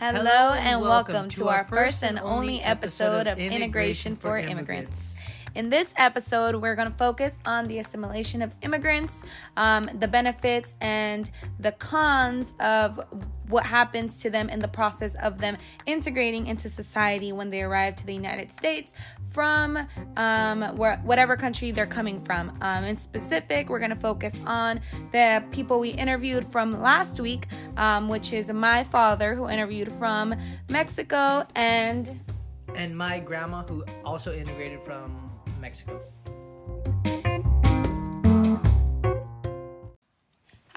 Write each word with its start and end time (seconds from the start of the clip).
Hello 0.00 0.54
and 0.54 0.80
welcome 0.80 1.28
to 1.28 1.50
our 1.50 1.62
first 1.62 2.02
and 2.02 2.18
only 2.18 2.62
episode 2.62 3.26
of 3.26 3.38
Integration 3.38 4.16
for 4.16 4.38
Immigrants. 4.38 5.20
In 5.54 5.68
this 5.68 5.92
episode, 5.98 6.56
we're 6.56 6.74
going 6.74 6.90
to 6.90 6.96
focus 6.96 7.38
on 7.44 7.66
the 7.66 7.80
assimilation 7.80 8.40
of 8.40 8.50
immigrants, 8.62 9.24
um, 9.58 9.90
the 9.98 10.08
benefits 10.08 10.74
and 10.80 11.30
the 11.58 11.72
cons 11.72 12.54
of 12.60 12.98
what 13.50 13.66
happens 13.66 14.20
to 14.22 14.30
them 14.30 14.48
in 14.48 14.60
the 14.60 14.68
process 14.68 15.14
of 15.16 15.38
them 15.38 15.56
integrating 15.86 16.46
into 16.46 16.68
society 16.68 17.32
when 17.32 17.50
they 17.50 17.62
arrive 17.62 17.94
to 17.96 18.06
the 18.06 18.14
United 18.14 18.50
States 18.50 18.92
from 19.30 19.78
um, 20.16 20.76
where, 20.76 20.98
whatever 20.98 21.36
country 21.36 21.70
they're 21.70 21.86
coming 21.86 22.20
from. 22.24 22.56
Um, 22.60 22.84
in 22.84 22.96
specific, 22.96 23.68
we're 23.68 23.78
going 23.78 23.90
to 23.90 23.96
focus 23.96 24.38
on 24.46 24.80
the 25.12 25.44
people 25.50 25.80
we 25.80 25.90
interviewed 25.90 26.46
from 26.46 26.80
last 26.82 27.20
week, 27.20 27.46
um, 27.76 28.08
which 28.08 28.32
is 28.32 28.50
my 28.52 28.84
father, 28.84 29.34
who 29.34 29.48
interviewed 29.48 29.92
from 29.92 30.34
Mexico, 30.68 31.46
and 31.54 32.20
and 32.76 32.96
my 32.96 33.18
grandma, 33.18 33.62
who 33.62 33.84
also 34.04 34.32
integrated 34.32 34.80
from 34.82 35.30
Mexico. 35.60 36.00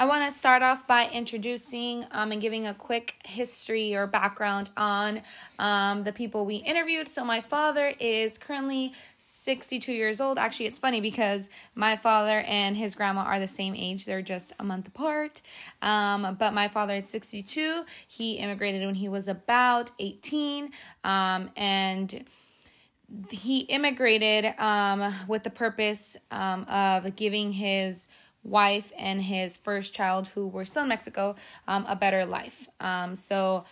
I 0.03 0.05
want 0.05 0.29
to 0.29 0.37
start 0.37 0.61
off 0.61 0.85
by 0.85 1.07
introducing 1.13 2.05
um, 2.11 2.33
and 2.33 2.41
giving 2.41 2.67
a 2.67 2.73
quick 2.73 3.15
history 3.23 3.95
or 3.95 4.05
background 4.05 4.69
on 4.75 5.21
um, 5.59 6.03
the 6.03 6.11
people 6.11 6.45
we 6.45 6.57
interviewed. 6.57 7.07
So, 7.07 7.23
my 7.23 7.39
father 7.39 7.93
is 8.01 8.37
currently 8.37 8.91
62 9.17 9.93
years 9.93 10.19
old. 10.19 10.37
Actually, 10.37 10.65
it's 10.65 10.77
funny 10.77 10.99
because 10.99 11.47
my 11.73 11.95
father 11.95 12.43
and 12.47 12.75
his 12.75 12.95
grandma 12.95 13.21
are 13.21 13.39
the 13.39 13.47
same 13.47 13.75
age, 13.77 14.03
they're 14.03 14.21
just 14.21 14.51
a 14.59 14.63
month 14.65 14.89
apart. 14.89 15.41
Um, 15.81 16.35
but 16.37 16.53
my 16.53 16.67
father 16.67 16.95
is 16.95 17.07
62. 17.07 17.85
He 18.05 18.33
immigrated 18.33 18.85
when 18.85 18.95
he 18.95 19.07
was 19.07 19.29
about 19.29 19.91
18. 19.99 20.71
Um, 21.05 21.49
and 21.55 22.25
he 23.29 23.59
immigrated 23.61 24.47
um, 24.59 25.13
with 25.29 25.43
the 25.43 25.49
purpose 25.49 26.17
um, 26.29 26.63
of 26.63 27.15
giving 27.15 27.53
his 27.53 28.07
wife 28.43 28.91
and 28.97 29.21
his 29.23 29.57
first 29.57 29.93
child, 29.93 30.27
who 30.29 30.47
were 30.47 30.65
still 30.65 30.83
in 30.83 30.89
Mexico, 30.89 31.35
um, 31.67 31.85
a 31.87 31.95
better 31.95 32.25
life. 32.25 32.67
Um, 32.79 33.15
so 33.15 33.65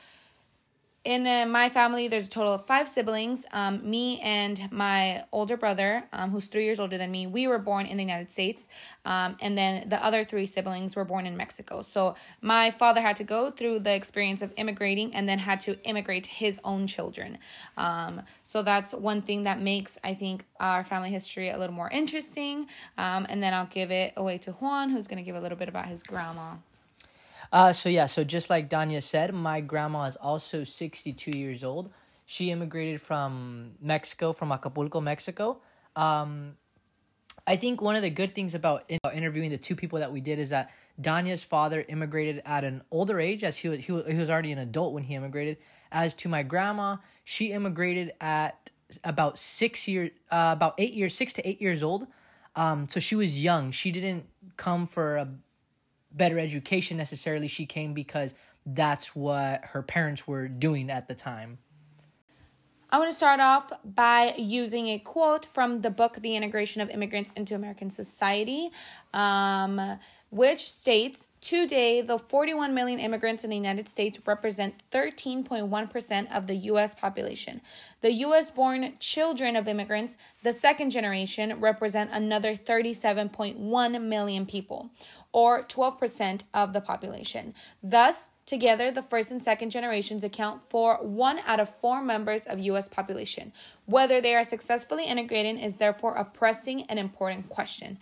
in 1.03 1.25
uh, 1.25 1.47
my 1.47 1.67
family, 1.69 2.07
there's 2.07 2.27
a 2.27 2.29
total 2.29 2.53
of 2.53 2.67
five 2.67 2.87
siblings. 2.87 3.45
Um, 3.51 3.89
me 3.89 4.19
and 4.19 4.71
my 4.71 5.23
older 5.31 5.57
brother, 5.57 6.03
um, 6.13 6.29
who's 6.29 6.45
three 6.45 6.63
years 6.63 6.79
older 6.79 6.95
than 6.97 7.09
me, 7.09 7.25
we 7.25 7.47
were 7.47 7.57
born 7.57 7.87
in 7.87 7.97
the 7.97 8.03
United 8.03 8.29
States. 8.29 8.69
Um, 9.03 9.35
and 9.41 9.57
then 9.57 9.89
the 9.89 10.03
other 10.05 10.23
three 10.23 10.45
siblings 10.45 10.95
were 10.95 11.03
born 11.03 11.25
in 11.25 11.35
Mexico. 11.35 11.81
So 11.81 12.15
my 12.41 12.69
father 12.69 13.01
had 13.01 13.15
to 13.15 13.23
go 13.23 13.49
through 13.49 13.79
the 13.79 13.95
experience 13.95 14.43
of 14.43 14.53
immigrating 14.57 15.15
and 15.15 15.27
then 15.27 15.39
had 15.39 15.59
to 15.61 15.81
immigrate 15.85 16.27
his 16.27 16.59
own 16.63 16.85
children. 16.85 17.39
Um, 17.77 18.21
so 18.43 18.61
that's 18.61 18.93
one 18.93 19.23
thing 19.23 19.41
that 19.43 19.59
makes, 19.59 19.97
I 20.03 20.13
think, 20.13 20.45
our 20.59 20.83
family 20.83 21.09
history 21.09 21.49
a 21.49 21.57
little 21.57 21.75
more 21.75 21.89
interesting. 21.89 22.67
Um, 22.99 23.25
and 23.27 23.41
then 23.41 23.55
I'll 23.55 23.65
give 23.65 23.89
it 23.89 24.13
away 24.15 24.37
to 24.39 24.51
Juan, 24.51 24.91
who's 24.91 25.07
going 25.07 25.17
to 25.17 25.25
give 25.25 25.35
a 25.35 25.41
little 25.41 25.57
bit 25.57 25.67
about 25.67 25.87
his 25.87 26.03
grandma. 26.03 26.57
Uh, 27.51 27.73
so 27.73 27.89
yeah, 27.89 28.05
so 28.05 28.23
just 28.23 28.49
like 28.49 28.69
Danya 28.69 29.03
said, 29.03 29.33
my 29.33 29.59
grandma 29.59 30.03
is 30.05 30.15
also 30.15 30.63
62 30.63 31.31
years 31.31 31.63
old. 31.63 31.91
She 32.25 32.49
immigrated 32.49 33.01
from 33.01 33.73
Mexico, 33.81 34.31
from 34.31 34.51
Acapulco, 34.53 35.01
Mexico. 35.01 35.59
Um, 35.95 36.55
I 37.45 37.57
think 37.57 37.81
one 37.81 37.95
of 37.95 38.03
the 38.03 38.09
good 38.09 38.33
things 38.33 38.55
about 38.55 38.85
in, 38.87 38.99
interviewing 39.13 39.49
the 39.49 39.57
two 39.57 39.75
people 39.75 39.99
that 39.99 40.11
we 40.11 40.21
did 40.21 40.39
is 40.39 40.51
that 40.51 40.71
Danya's 41.01 41.43
father 41.43 41.83
immigrated 41.89 42.41
at 42.45 42.63
an 42.63 42.83
older 42.91 43.19
age, 43.19 43.43
as 43.43 43.57
he 43.57 43.67
was, 43.67 43.83
he 43.83 43.91
was, 43.91 44.05
he 44.07 44.15
was 44.15 44.29
already 44.29 44.51
an 44.51 44.59
adult 44.59 44.93
when 44.93 45.03
he 45.03 45.15
immigrated. 45.15 45.57
As 45.91 46.13
to 46.15 46.29
my 46.29 46.43
grandma, 46.43 46.97
she 47.25 47.51
immigrated 47.51 48.13
at 48.21 48.69
about 49.03 49.39
six 49.39 49.87
years, 49.87 50.11
uh, 50.31 50.51
about 50.55 50.75
eight 50.77 50.93
years, 50.93 51.13
six 51.13 51.33
to 51.33 51.47
eight 51.47 51.61
years 51.61 51.83
old. 51.83 52.07
Um, 52.55 52.87
so 52.87 52.99
she 52.99 53.15
was 53.15 53.41
young. 53.41 53.71
She 53.71 53.91
didn't 53.91 54.25
come 54.57 54.85
for 54.85 55.17
a 55.17 55.27
better 56.13 56.39
education 56.39 56.97
necessarily. 56.97 57.47
She 57.47 57.65
came 57.65 57.93
because 57.93 58.33
that's 58.65 59.15
what 59.15 59.65
her 59.65 59.81
parents 59.81 60.27
were 60.27 60.47
doing 60.47 60.89
at 60.89 61.07
the 61.07 61.15
time. 61.15 61.57
I 62.93 62.99
want 62.99 63.09
to 63.09 63.15
start 63.15 63.39
off 63.39 63.71
by 63.85 64.33
using 64.37 64.87
a 64.87 64.99
quote 64.99 65.45
from 65.45 65.79
the 65.79 65.89
book 65.89 66.15
The 66.15 66.35
Integration 66.35 66.81
of 66.81 66.89
Immigrants 66.89 67.31
into 67.37 67.55
American 67.55 67.89
Society. 67.89 68.69
Um, 69.13 69.97
which 70.31 70.71
states 70.71 71.31
today 71.41 72.01
the 72.01 72.17
41 72.17 72.73
million 72.73 72.99
immigrants 72.99 73.43
in 73.43 73.49
the 73.49 73.55
United 73.55 73.87
States 73.87 74.17
represent 74.25 74.81
13.1% 74.89 76.35
of 76.35 76.47
the 76.47 76.55
US 76.55 76.95
population. 76.95 77.59
The 77.99 78.13
US 78.13 78.49
born 78.49 78.93
children 78.99 79.57
of 79.57 79.67
immigrants, 79.67 80.17
the 80.41 80.53
second 80.53 80.91
generation, 80.91 81.59
represent 81.59 82.11
another 82.13 82.55
37.1 82.55 84.01
million 84.01 84.45
people, 84.45 84.89
or 85.33 85.63
12% 85.63 86.43
of 86.53 86.71
the 86.71 86.81
population. 86.81 87.53
Thus, 87.83 88.29
Together, 88.51 88.91
the 88.91 89.01
first 89.01 89.31
and 89.31 89.41
second 89.41 89.69
generations 89.69 90.25
account 90.25 90.61
for 90.61 90.95
one 90.95 91.39
out 91.45 91.61
of 91.61 91.69
four 91.69 92.01
members 92.01 92.45
of 92.45 92.59
U.S. 92.59 92.89
population. 92.89 93.53
Whether 93.85 94.19
they 94.19 94.35
are 94.35 94.43
successfully 94.43 95.05
integrated 95.05 95.57
is 95.57 95.77
therefore 95.77 96.15
a 96.15 96.25
pressing 96.25 96.81
and 96.89 96.99
important 96.99 97.47
question. 97.47 97.97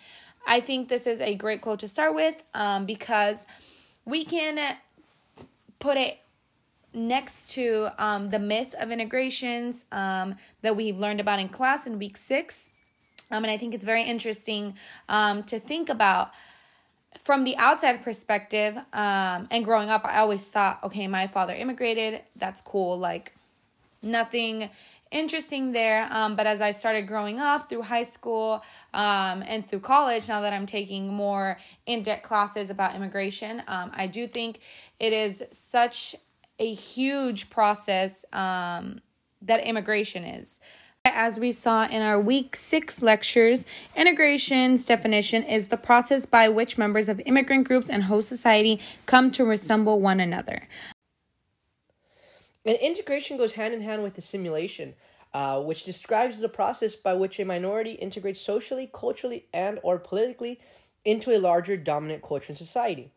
I 0.48 0.60
think 0.60 0.90
this 0.90 1.06
is 1.06 1.22
a 1.22 1.36
great 1.36 1.62
quote 1.62 1.80
to 1.80 1.88
start 1.88 2.16
with 2.16 2.44
um, 2.54 2.86
because 2.86 3.46
we 4.06 4.26
can 4.26 4.78
put 5.80 5.98
it 5.98 6.20
next 6.94 7.52
to 7.52 7.90
um, 7.98 8.32
the 8.32 8.40
myth 8.40 8.74
of 8.80 8.92
integrations 8.92 9.86
um, 9.92 10.36
that 10.62 10.76
we've 10.76 10.98
learned 10.98 11.20
about 11.20 11.40
in 11.40 11.50
class 11.50 11.86
in 11.86 12.00
week 12.00 12.18
six. 12.18 12.72
Um, 13.32 13.44
and 13.44 13.52
I 13.52 13.58
think 13.58 13.76
it's 13.76 13.86
very 13.86 14.04
interesting 14.04 14.76
um, 15.08 15.44
to 15.44 15.60
think 15.60 15.90
about 15.90 16.32
from 17.20 17.44
the 17.44 17.56
outside 17.58 18.04
perspective. 18.04 18.76
Um, 18.92 19.48
and 19.52 19.64
growing 19.64 19.90
up, 19.90 20.04
I 20.06 20.18
always 20.18 20.48
thought, 20.48 20.80
okay, 20.84 21.08
my 21.08 21.28
father 21.28 21.54
immigrated. 21.54 22.22
That's 22.36 22.62
cool. 22.62 22.98
Like, 22.98 23.34
nothing 24.02 24.70
interesting 25.12 25.72
there. 25.72 26.08
Um, 26.12 26.36
but 26.36 26.48
as 26.48 26.62
I 26.62 26.72
started 26.72 27.08
growing 27.08 27.40
up 27.40 27.70
through 27.70 27.84
high 27.84 28.04
school 28.04 28.64
um, 28.94 29.44
and 29.46 29.66
through 29.66 29.80
college, 29.80 30.28
now 30.28 30.42
that 30.42 30.54
I'm 30.54 30.66
taking 30.66 31.14
more 31.14 31.58
in 31.86 32.04
depth 32.04 32.24
classes 32.24 32.70
about 32.70 32.96
immigration, 32.96 33.64
um, 33.68 33.92
I 33.94 34.08
do 34.08 34.28
think 34.28 34.60
it 35.00 35.14
is 35.14 35.44
such 35.52 36.16
a 36.60 36.74
huge 36.74 37.50
process 37.50 38.26
um, 38.34 39.02
that 39.42 39.64
immigration 39.64 40.24
is. 40.24 40.60
As 41.06 41.40
we 41.40 41.54
saw 41.54 41.88
in 41.88 42.02
our 42.02 42.20
week 42.20 42.58
six 42.58 43.02
lectures, 43.02 43.66
integration's 43.96 44.86
definition 44.86 45.44
is 45.44 45.70
the 45.70 45.78
process 45.78 46.26
by 46.26 46.50
which 46.50 46.78
members 46.78 47.08
of 47.08 47.22
immigrant 47.26 47.68
groups 47.68 47.90
and 47.90 48.04
host 48.04 48.28
society 48.28 48.82
come 49.06 49.32
to 49.32 49.46
resemble 49.46 50.02
one 50.02 50.20
another. 50.20 50.68
And 52.66 52.78
integration 52.78 53.38
goes 53.38 53.54
hand 53.54 53.74
in 53.74 53.82
hand 53.82 54.04
with 54.04 54.18
assimilation, 54.18 54.96
uh, 55.34 55.62
which 55.62 55.84
describes 55.84 56.40
the 56.40 56.50
process 56.50 56.96
by 56.96 57.14
which 57.14 57.40
a 57.40 57.46
minority 57.46 57.92
integrates 57.94 58.42
socially, 58.42 58.90
culturally, 58.92 59.46
and 59.54 59.80
or 59.84 59.98
politically 59.98 60.60
into 61.06 61.36
a 61.36 61.40
larger 61.40 61.78
dominant 61.78 62.22
culture 62.22 62.50
and 62.50 62.58
society. 62.58 63.12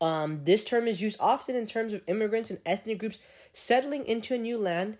Um, 0.00 0.44
this 0.44 0.64
term 0.64 0.86
is 0.86 1.02
used 1.02 1.18
often 1.20 1.56
in 1.56 1.66
terms 1.66 1.92
of 1.92 2.02
immigrants 2.06 2.48
and 2.48 2.60
ethnic 2.64 2.98
groups 2.98 3.18
settling 3.52 4.06
into 4.06 4.34
a 4.34 4.38
new 4.38 4.56
land 4.56 4.96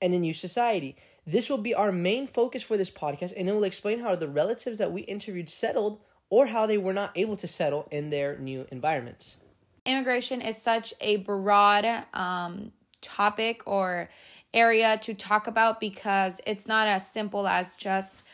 and 0.00 0.14
a 0.14 0.18
new 0.18 0.34
society. 0.34 0.96
This 1.26 1.50
will 1.50 1.58
be 1.58 1.74
our 1.74 1.90
main 1.90 2.28
focus 2.28 2.62
for 2.62 2.76
this 2.76 2.90
podcast, 2.90 3.32
and 3.36 3.48
it 3.48 3.52
will 3.52 3.64
explain 3.64 4.00
how 4.00 4.14
the 4.14 4.28
relatives 4.28 4.78
that 4.78 4.92
we 4.92 5.00
interviewed 5.02 5.48
settled 5.48 5.98
or 6.30 6.46
how 6.46 6.66
they 6.66 6.78
were 6.78 6.92
not 6.92 7.16
able 7.16 7.36
to 7.36 7.48
settle 7.48 7.88
in 7.90 8.10
their 8.10 8.38
new 8.38 8.66
environments 8.70 9.38
immigration 9.86 10.40
is 10.40 10.60
such 10.60 10.92
a 11.00 11.16
broad 11.16 12.04
um, 12.12 12.72
topic 13.00 13.62
or 13.66 14.08
area 14.52 14.98
to 15.02 15.14
talk 15.14 15.46
about 15.46 15.80
because 15.80 16.40
it's 16.46 16.66
not 16.66 16.88
as 16.88 17.10
simple 17.10 17.46
as 17.46 17.76
just 17.76 18.24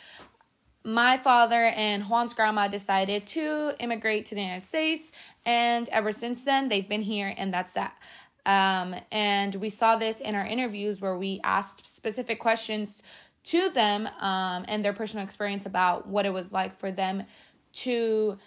my 0.85 1.17
father 1.17 1.73
and 1.77 2.05
Juan's 2.05 2.35
grandma 2.35 2.69
decided 2.69 3.27
to 3.29 3.73
immigrate 3.79 4.27
to 4.27 4.35
the 4.35 4.41
United 4.41 4.67
States, 4.67 5.13
and 5.47 5.89
ever 5.91 6.13
since 6.13 6.43
then, 6.43 6.69
they've 6.69 6.89
been 6.89 7.03
here, 7.03 7.33
and 7.37 7.55
that's 7.55 7.75
that. 7.75 7.97
Um, 8.45 8.97
and 9.13 9.55
we 9.57 9.69
saw 9.69 9.97
this 9.97 10.21
in 10.21 10.35
our 10.35 10.45
interviews 10.45 11.01
where 11.01 11.17
we 11.17 11.41
asked 11.45 11.87
specific 11.87 12.41
questions 12.41 13.03
to 13.45 13.71
them 13.71 14.09
um, 14.21 14.65
and 14.67 14.85
their 14.85 14.93
personal 14.93 15.25
experience 15.25 15.67
about 15.67 16.09
what 16.09 16.27
it 16.27 16.33
was 16.33 16.53
like 16.53 16.77
for 16.77 16.91
them 16.91 17.25
to 17.73 18.39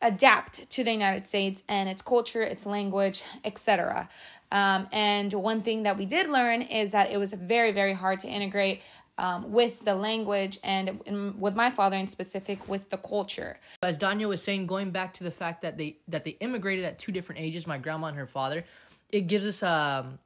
adapt 0.00 0.70
to 0.70 0.84
the 0.84 0.92
United 0.92 1.26
States 1.26 1.62
and 1.68 1.88
its 1.88 2.02
culture, 2.02 2.42
its 2.42 2.66
language, 2.66 3.22
etc. 3.44 4.08
Um, 4.52 4.88
and 4.92 5.32
one 5.32 5.62
thing 5.62 5.82
that 5.82 5.98
we 5.98 6.06
did 6.06 6.30
learn 6.30 6.62
is 6.62 6.92
that 6.92 7.10
it 7.10 7.18
was 7.18 7.32
very, 7.32 7.72
very 7.72 7.92
hard 7.92 8.20
to 8.20 8.28
integrate 8.28 8.80
um, 9.18 9.50
with 9.50 9.84
the 9.84 9.94
language 9.94 10.58
and, 10.62 11.00
with 11.38 11.56
my 11.56 11.70
father 11.70 11.96
in 11.96 12.06
specific 12.06 12.68
with 12.68 12.88
the 12.90 12.96
culture. 12.96 13.58
As 13.82 13.98
Danya 13.98 14.28
was 14.28 14.42
saying, 14.42 14.66
going 14.66 14.90
back 14.90 15.12
to 15.14 15.24
the 15.24 15.30
fact 15.32 15.62
that 15.62 15.76
they 15.76 15.98
that 16.06 16.22
they 16.22 16.36
immigrated 16.40 16.84
at 16.84 16.98
two 16.98 17.10
different 17.10 17.40
ages, 17.40 17.66
my 17.66 17.78
grandma 17.78 18.06
and 18.06 18.16
her 18.16 18.26
father. 18.26 18.64
it 19.10 19.22
gives 19.22 19.44
us 19.44 19.62
um, 19.62 20.18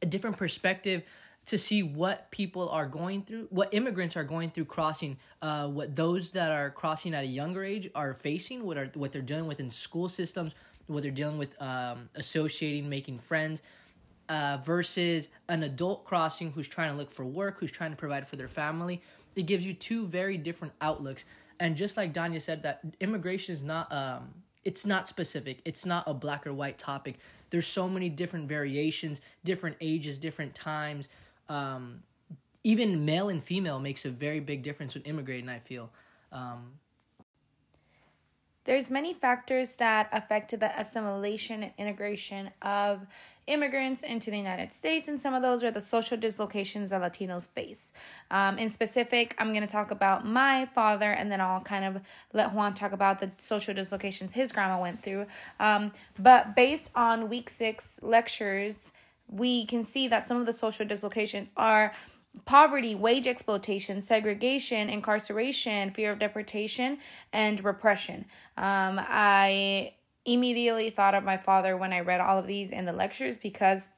a 0.00 0.06
different 0.06 0.36
perspective 0.36 1.04
to 1.46 1.58
see 1.58 1.82
what 1.82 2.30
people 2.30 2.68
are 2.68 2.86
going 2.86 3.22
through, 3.22 3.46
what 3.50 3.72
immigrants 3.72 4.16
are 4.16 4.24
going 4.24 4.50
through 4.50 4.64
crossing, 4.64 5.18
uh, 5.40 5.66
what 5.66 5.94
those 5.96 6.30
that 6.30 6.52
are 6.52 6.70
crossing 6.70 7.14
at 7.14 7.24
a 7.24 7.26
younger 7.26 7.64
age 7.64 7.90
are 7.94 8.14
facing, 8.14 8.64
what 8.64 8.78
are 8.78 8.90
what 8.94 9.12
they're 9.12 9.22
dealing 9.22 9.46
with 9.46 9.58
in 9.58 9.68
school 9.68 10.08
systems, 10.08 10.54
what 10.86 11.02
they're 11.02 11.10
dealing 11.10 11.38
with 11.38 11.60
um, 11.60 12.08
associating, 12.14 12.88
making 12.88 13.18
friends, 13.18 13.62
uh, 14.28 14.58
versus 14.58 15.28
an 15.48 15.62
adult 15.62 16.04
crossing 16.04 16.52
who's 16.52 16.68
trying 16.68 16.90
to 16.90 16.96
look 16.96 17.10
for 17.10 17.24
work, 17.24 17.58
who's 17.58 17.72
trying 17.72 17.90
to 17.90 17.96
provide 17.96 18.26
for 18.26 18.36
their 18.36 18.48
family. 18.48 19.02
It 19.34 19.46
gives 19.46 19.66
you 19.66 19.74
two 19.74 20.06
very 20.06 20.36
different 20.36 20.74
outlooks. 20.80 21.24
And 21.58 21.76
just 21.76 21.96
like 21.96 22.12
Danya 22.12 22.40
said, 22.40 22.62
that 22.62 22.80
immigration 23.00 23.54
is 23.54 23.62
not 23.62 23.92
um, 23.92 24.34
it's 24.64 24.86
not 24.86 25.08
specific. 25.08 25.60
It's 25.64 25.84
not 25.84 26.04
a 26.06 26.14
black 26.14 26.46
or 26.46 26.54
white 26.54 26.78
topic. 26.78 27.18
There's 27.50 27.66
so 27.66 27.88
many 27.88 28.08
different 28.08 28.48
variations, 28.48 29.20
different 29.44 29.76
ages, 29.80 30.18
different 30.18 30.54
times. 30.54 31.08
Um, 31.48 32.02
even 32.64 33.04
male 33.04 33.28
and 33.28 33.42
female 33.42 33.78
makes 33.78 34.04
a 34.04 34.10
very 34.10 34.40
big 34.40 34.62
difference 34.62 34.94
when 34.94 35.02
immigrating. 35.04 35.48
I 35.48 35.58
feel. 35.58 35.90
Um, 36.30 36.72
there's 38.64 38.90
many 38.90 39.12
factors 39.12 39.76
that 39.76 40.08
affected 40.12 40.60
the 40.60 40.78
assimilation 40.78 41.64
and 41.64 41.72
integration 41.78 42.50
of 42.62 43.06
immigrants 43.48 44.04
into 44.04 44.30
the 44.30 44.36
United 44.36 44.72
States, 44.72 45.08
and 45.08 45.20
some 45.20 45.34
of 45.34 45.42
those 45.42 45.64
are 45.64 45.72
the 45.72 45.80
social 45.80 46.16
dislocations 46.16 46.90
that 46.90 47.02
Latinos 47.02 47.48
face. 47.48 47.92
Um, 48.30 48.58
in 48.58 48.70
specific, 48.70 49.34
I'm 49.38 49.48
going 49.48 49.66
to 49.66 49.72
talk 49.72 49.90
about 49.90 50.24
my 50.24 50.66
father, 50.66 51.10
and 51.10 51.30
then 51.30 51.40
I'll 51.40 51.60
kind 51.60 51.84
of 51.84 52.02
let 52.32 52.52
Juan 52.52 52.72
talk 52.74 52.92
about 52.92 53.18
the 53.18 53.32
social 53.38 53.74
dislocations 53.74 54.34
his 54.34 54.52
grandma 54.52 54.80
went 54.80 55.02
through. 55.02 55.26
Um, 55.58 55.90
but 56.16 56.54
based 56.54 56.92
on 56.94 57.28
week 57.28 57.50
six 57.50 57.98
lectures, 58.00 58.92
we 59.32 59.64
can 59.64 59.82
see 59.82 60.08
that 60.08 60.26
some 60.26 60.38
of 60.38 60.46
the 60.46 60.52
social 60.52 60.86
dislocations 60.86 61.50
are 61.56 61.92
poverty, 62.44 62.94
wage 62.94 63.26
exploitation, 63.26 64.02
segregation, 64.02 64.88
incarceration, 64.88 65.90
fear 65.90 66.12
of 66.12 66.18
deportation, 66.18 66.98
and 67.32 67.62
repression. 67.64 68.26
Um, 68.56 69.00
I 69.02 69.94
immediately 70.24 70.90
thought 70.90 71.14
of 71.14 71.24
my 71.24 71.36
father 71.36 71.76
when 71.76 71.92
I 71.92 72.00
read 72.00 72.20
all 72.20 72.38
of 72.38 72.46
these 72.46 72.70
in 72.70 72.84
the 72.84 72.92
lectures 72.92 73.36
because 73.36 73.88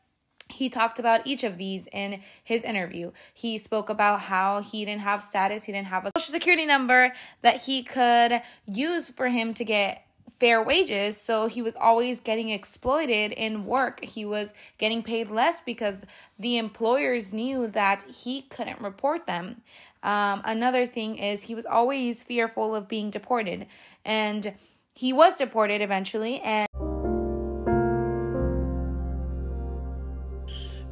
he 0.50 0.68
talked 0.68 0.98
about 0.98 1.26
each 1.26 1.42
of 1.42 1.58
these 1.58 1.88
in 1.92 2.20
his 2.42 2.62
interview. 2.62 3.12
He 3.32 3.56
spoke 3.58 3.88
about 3.88 4.22
how 4.22 4.60
he 4.60 4.84
didn't 4.84 5.02
have 5.02 5.22
status, 5.22 5.64
he 5.64 5.72
didn't 5.72 5.88
have 5.88 6.06
a 6.06 6.10
social 6.16 6.32
security 6.32 6.66
number 6.66 7.12
that 7.42 7.62
he 7.62 7.82
could 7.82 8.42
use 8.66 9.10
for 9.10 9.28
him 9.28 9.54
to 9.54 9.64
get 9.64 10.03
fair 10.40 10.62
wages. 10.62 11.20
So 11.20 11.46
he 11.46 11.62
was 11.62 11.76
always 11.76 12.20
getting 12.20 12.50
exploited 12.50 13.32
in 13.32 13.66
work. 13.66 14.04
He 14.04 14.24
was 14.24 14.52
getting 14.78 15.02
paid 15.02 15.30
less 15.30 15.60
because 15.60 16.04
the 16.38 16.58
employers 16.58 17.32
knew 17.32 17.66
that 17.68 18.04
he 18.04 18.42
couldn't 18.42 18.80
report 18.80 19.26
them. 19.26 19.62
Um, 20.02 20.42
another 20.44 20.86
thing 20.86 21.16
is 21.16 21.44
he 21.44 21.54
was 21.54 21.64
always 21.64 22.22
fearful 22.22 22.74
of 22.74 22.88
being 22.88 23.10
deported. 23.10 23.66
And 24.04 24.54
he 24.94 25.12
was 25.12 25.36
deported 25.36 25.80
eventually. 25.80 26.40
And 26.40 26.68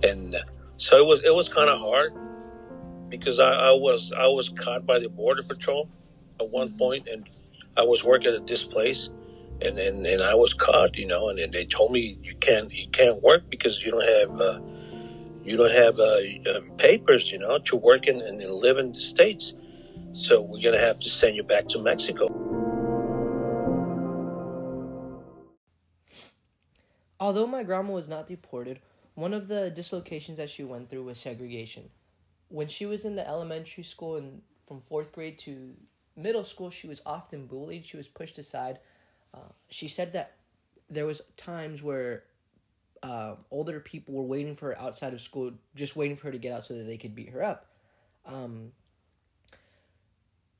and 0.02 0.36
so 0.76 0.98
it 0.98 1.06
was 1.06 1.22
it 1.24 1.34
was 1.34 1.48
kind 1.48 1.70
of 1.70 1.78
hard 1.78 2.12
because 3.08 3.38
I, 3.38 3.52
I 3.52 3.70
was 3.72 4.12
I 4.12 4.26
was 4.26 4.48
caught 4.48 4.86
by 4.86 4.98
the 4.98 5.08
border 5.08 5.42
patrol 5.42 5.88
at 6.40 6.48
one 6.48 6.76
point 6.76 7.06
and 7.06 7.28
I 7.76 7.82
was 7.82 8.02
working 8.02 8.34
at 8.34 8.46
this 8.46 8.64
place 8.64 9.10
and, 9.64 9.78
and, 9.78 10.06
and 10.06 10.22
I 10.22 10.34
was 10.34 10.54
caught, 10.54 10.96
you 10.96 11.06
know, 11.06 11.28
and, 11.28 11.38
and 11.38 11.52
they 11.52 11.64
told 11.64 11.92
me 11.92 12.18
you 12.22 12.34
can't 12.40 12.70
you 12.72 12.88
can't 12.92 13.22
work 13.22 13.48
because 13.48 13.80
you 13.80 13.90
don't 13.90 14.08
have 14.08 14.40
uh, 14.40 14.60
you 15.44 15.56
don't 15.56 15.72
have 15.72 15.98
uh, 15.98 16.56
um, 16.56 16.70
papers, 16.76 17.30
you 17.30 17.38
know, 17.38 17.58
to 17.58 17.76
work 17.76 18.06
in 18.06 18.20
and 18.20 18.40
live 18.40 18.78
in 18.78 18.92
the 18.92 18.98
states. 18.98 19.54
So 20.14 20.42
we're 20.42 20.62
gonna 20.62 20.80
have 20.80 21.00
to 21.00 21.08
send 21.08 21.36
you 21.36 21.42
back 21.42 21.68
to 21.68 21.82
Mexico. 21.82 22.28
Although 27.18 27.46
my 27.46 27.62
grandma 27.62 27.92
was 27.92 28.08
not 28.08 28.26
deported, 28.26 28.80
one 29.14 29.32
of 29.32 29.46
the 29.46 29.70
dislocations 29.70 30.38
that 30.38 30.50
she 30.50 30.64
went 30.64 30.90
through 30.90 31.04
was 31.04 31.18
segregation. 31.18 31.90
When 32.48 32.68
she 32.68 32.84
was 32.84 33.04
in 33.04 33.14
the 33.16 33.26
elementary 33.26 33.84
school 33.84 34.16
and 34.16 34.42
from 34.66 34.80
fourth 34.80 35.12
grade 35.12 35.38
to 35.38 35.74
middle 36.16 36.44
school, 36.44 36.70
she 36.70 36.88
was 36.88 37.00
often 37.06 37.46
bullied. 37.46 37.86
She 37.86 37.96
was 37.96 38.08
pushed 38.08 38.38
aside 38.38 38.80
uh, 39.34 39.52
she 39.68 39.88
said 39.88 40.12
that 40.12 40.32
there 40.90 41.06
was 41.06 41.22
times 41.36 41.82
where 41.82 42.24
uh, 43.02 43.34
older 43.50 43.80
people 43.80 44.14
were 44.14 44.22
waiting 44.22 44.54
for 44.54 44.66
her 44.66 44.78
outside 44.78 45.12
of 45.12 45.20
school, 45.20 45.52
just 45.74 45.96
waiting 45.96 46.16
for 46.16 46.28
her 46.28 46.32
to 46.32 46.38
get 46.38 46.52
out 46.52 46.64
so 46.64 46.74
that 46.74 46.84
they 46.84 46.96
could 46.96 47.14
beat 47.14 47.30
her 47.30 47.42
up. 47.42 47.66
Um, 48.26 48.72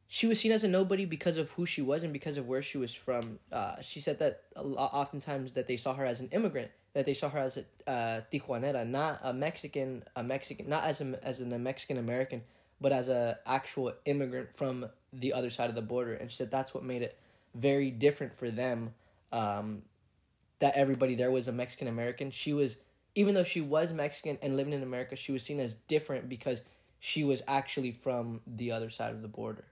she 0.09 0.27
was 0.27 0.41
seen 0.41 0.53
as 0.53 0.65
a 0.65 0.69
nobody 0.69 1.05
because 1.05 1.39
of 1.39 1.53
who 1.53 1.65
she 1.65 1.81
was 1.81 2.03
and 2.03 2.13
because 2.13 2.37
of 2.37 2.47
where 2.47 2.61
she 2.61 2.77
was 2.77 2.93
from. 2.93 3.39
Uh, 3.51 3.81
she 3.81 4.01
said 4.01 4.19
that 4.19 4.43
lot, 4.57 4.93
oftentimes 4.93 5.55
that 5.55 5.67
they 5.69 5.77
saw 5.77 5.95
her 5.95 6.05
as 6.05 6.21
an 6.21 6.29
immigrant, 6.33 6.71
that 6.93 7.07
they 7.07 7.15
saw 7.15 7.31
her 7.31 7.39
as 7.39 7.57
a 7.57 7.91
uh, 7.91 8.21
Tijuanera, 8.31 8.87
not 8.87 9.21
a 9.23 9.33
Mexican, 9.33 10.05
a 10.15 10.23
Mexican, 10.23 10.69
not 10.69 10.85
as 10.85 11.01
a 11.01 11.19
as 11.25 11.41
a 11.41 11.47
Mexican 11.47 11.97
American, 11.97 12.43
but 12.79 12.93
as 12.93 13.09
a 13.09 13.39
actual 13.47 13.95
immigrant 14.05 14.53
from 14.53 14.87
the 15.15 15.33
other 15.33 15.49
side 15.49 15.71
of 15.71 15.75
the 15.75 15.83
border. 15.83 16.13
And 16.13 16.31
she 16.31 16.37
said 16.37 16.51
that's 16.51 16.75
what 16.75 16.85
made 16.85 17.01
it 17.01 17.19
very 17.55 17.91
different 17.91 18.35
for 18.35 18.51
them. 18.51 18.95
Um, 19.31 19.83
that 20.63 20.77
everybody 20.77 21.17
there 21.17 21.31
was 21.33 21.49
a 21.49 21.53
Mexican 21.53 21.89
American. 21.89 22.31
She 22.31 22.53
was, 22.53 22.77
even 23.17 23.35
though 23.35 23.43
she 23.43 23.61
was 23.61 23.93
Mexican 23.93 24.39
and 24.41 24.57
living 24.57 24.73
in 24.73 24.83
America, 24.85 25.17
she 25.17 25.33
was 25.33 25.43
seen 25.43 25.59
as 25.59 25.75
different 25.89 26.29
because 26.29 26.63
she 27.01 27.25
was 27.25 27.43
actually 27.49 27.91
from 27.91 28.43
the 28.47 28.71
other 28.71 28.89
side 28.89 29.13
of 29.13 29.23
the 29.23 29.29
border. 29.29 29.65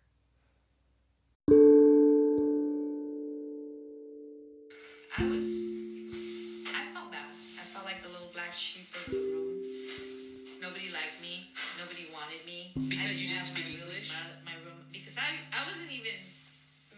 I 5.17 5.29
was, 5.29 5.59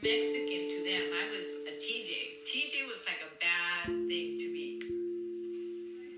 Mexican 0.02 0.62
to 0.66 0.78
them. 0.82 1.04
I 1.14 1.24
was 1.30 1.46
a 1.70 1.74
TJ. 1.78 2.42
TJ 2.42 2.86
was 2.90 3.06
like 3.06 3.22
a 3.22 3.30
bad 3.38 3.86
thing 4.10 4.34
to 4.34 4.46
be. 4.50 4.82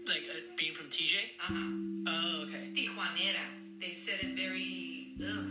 Like 0.08 0.25
uh, 0.32 0.40
being 0.56 0.73
from 0.73 0.88
TJ? 0.88 1.20
Uh 1.37 1.52
huh. 1.52 1.68
Oh, 2.08 2.44
okay. 2.49 2.73
Tijuanera. 2.73 3.44
They 3.80 3.92
said 3.92 4.25
it 4.25 4.32
very, 4.40 5.12
ugh, 5.20 5.44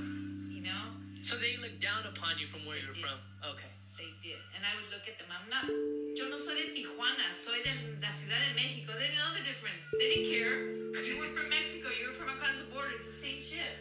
you 0.49 0.65
know? 0.65 0.97
So 1.21 1.37
they 1.37 1.57
looked 1.61 1.77
down 1.77 2.01
upon 2.09 2.41
you 2.41 2.49
from 2.49 2.65
where 2.65 2.73
They 2.77 2.89
you're 2.89 2.97
did. 2.97 3.05
from. 3.05 3.17
Okay. 3.53 3.69
They 4.01 4.09
did. 4.25 4.41
And 4.57 4.65
I 4.65 4.73
would 4.81 4.89
look 4.89 5.05
at 5.05 5.21
them. 5.21 5.29
I'm 5.29 5.45
not, 5.53 5.69
yo 5.69 6.25
no 6.33 6.37
soy 6.41 6.57
de 6.57 6.73
Tijuana, 6.73 7.29
soy 7.29 7.61
de 7.61 8.01
la 8.01 8.09
Ciudad 8.09 8.41
de 8.41 8.57
Mexico. 8.57 8.97
They 8.97 9.13
didn't 9.13 9.21
know 9.21 9.33
the 9.37 9.45
difference. 9.45 9.85
They 9.93 10.09
didn't 10.09 10.29
care. 10.33 10.53
You 11.05 11.21
were 11.21 11.29
from 11.37 11.53
Mexico, 11.53 11.93
you 11.93 12.09
were 12.09 12.17
from 12.17 12.33
across 12.33 12.57
the 12.57 12.65
border. 12.73 12.97
It's 12.97 13.05
the 13.05 13.13
same 13.13 13.37
shit. 13.37 13.73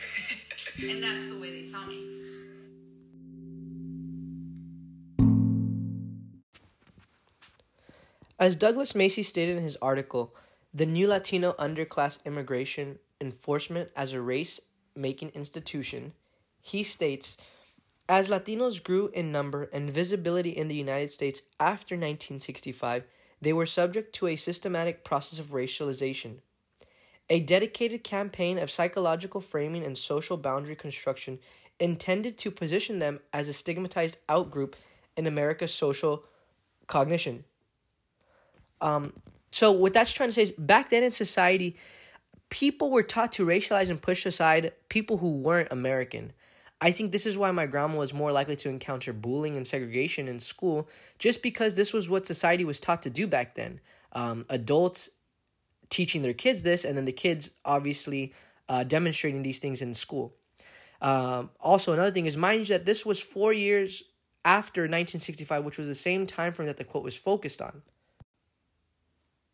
and 0.96 1.04
that's 1.04 1.28
the 1.28 1.36
way 1.36 1.52
they 1.52 1.64
saw 1.64 1.84
me. 1.84 2.27
As 8.40 8.54
Douglas 8.54 8.94
Massey 8.94 9.24
stated 9.24 9.56
in 9.56 9.64
his 9.64 9.76
article, 9.82 10.32
The 10.72 10.86
New 10.86 11.08
Latino 11.08 11.54
Underclass 11.54 12.24
Immigration 12.24 13.00
Enforcement 13.20 13.90
as 13.96 14.12
a 14.12 14.20
Race 14.20 14.60
Making 14.94 15.30
Institution, 15.30 16.12
he 16.60 16.84
states 16.84 17.36
As 18.08 18.28
Latinos 18.28 18.80
grew 18.80 19.08
in 19.08 19.32
number 19.32 19.64
and 19.72 19.90
visibility 19.90 20.50
in 20.50 20.68
the 20.68 20.76
United 20.76 21.10
States 21.10 21.42
after 21.58 21.96
1965, 21.96 23.02
they 23.40 23.52
were 23.52 23.66
subject 23.66 24.14
to 24.14 24.28
a 24.28 24.36
systematic 24.36 25.02
process 25.02 25.40
of 25.40 25.46
racialization. 25.46 26.36
A 27.28 27.40
dedicated 27.40 28.04
campaign 28.04 28.56
of 28.60 28.70
psychological 28.70 29.40
framing 29.40 29.82
and 29.82 29.98
social 29.98 30.36
boundary 30.36 30.76
construction 30.76 31.40
intended 31.80 32.38
to 32.38 32.52
position 32.52 33.00
them 33.00 33.18
as 33.32 33.48
a 33.48 33.52
stigmatized 33.52 34.24
outgroup 34.28 34.74
in 35.16 35.26
America's 35.26 35.74
social 35.74 36.22
cognition. 36.86 37.42
Um, 38.80 39.12
so 39.50 39.72
what 39.72 39.94
that's 39.94 40.12
trying 40.12 40.28
to 40.28 40.32
say 40.32 40.42
is 40.42 40.52
back 40.52 40.90
then 40.90 41.02
in 41.02 41.12
society, 41.12 41.76
people 42.50 42.90
were 42.90 43.02
taught 43.02 43.32
to 43.32 43.46
racialize 43.46 43.90
and 43.90 44.00
push 44.00 44.26
aside 44.26 44.72
people 44.88 45.18
who 45.18 45.32
weren't 45.32 45.72
American. 45.72 46.32
I 46.80 46.92
think 46.92 47.10
this 47.10 47.26
is 47.26 47.36
why 47.36 47.50
my 47.50 47.66
grandma 47.66 47.96
was 47.96 48.14
more 48.14 48.30
likely 48.30 48.56
to 48.56 48.68
encounter 48.68 49.12
bullying 49.12 49.56
and 49.56 49.66
segregation 49.66 50.28
in 50.28 50.38
school, 50.38 50.88
just 51.18 51.42
because 51.42 51.74
this 51.74 51.92
was 51.92 52.08
what 52.08 52.26
society 52.26 52.64
was 52.64 52.78
taught 52.78 53.02
to 53.02 53.10
do 53.10 53.26
back 53.26 53.54
then. 53.54 53.80
Um, 54.12 54.46
adults 54.48 55.10
teaching 55.90 56.22
their 56.22 56.34
kids 56.34 56.62
this, 56.62 56.84
and 56.84 56.96
then 56.96 57.04
the 57.04 57.12
kids 57.12 57.50
obviously 57.64 58.32
uh, 58.68 58.84
demonstrating 58.84 59.42
these 59.42 59.58
things 59.58 59.82
in 59.82 59.92
school. 59.94 60.34
Um, 61.00 61.50
also, 61.60 61.92
another 61.92 62.10
thing 62.10 62.26
is, 62.26 62.36
mind 62.36 62.68
you, 62.68 62.74
that 62.76 62.84
this 62.84 63.04
was 63.04 63.20
four 63.20 63.52
years 63.52 64.04
after 64.44 64.82
1965, 64.82 65.64
which 65.64 65.78
was 65.78 65.88
the 65.88 65.94
same 65.94 66.26
time 66.26 66.52
frame 66.52 66.66
that 66.66 66.76
the 66.76 66.84
quote 66.84 67.04
was 67.04 67.16
focused 67.16 67.60
on. 67.60 67.82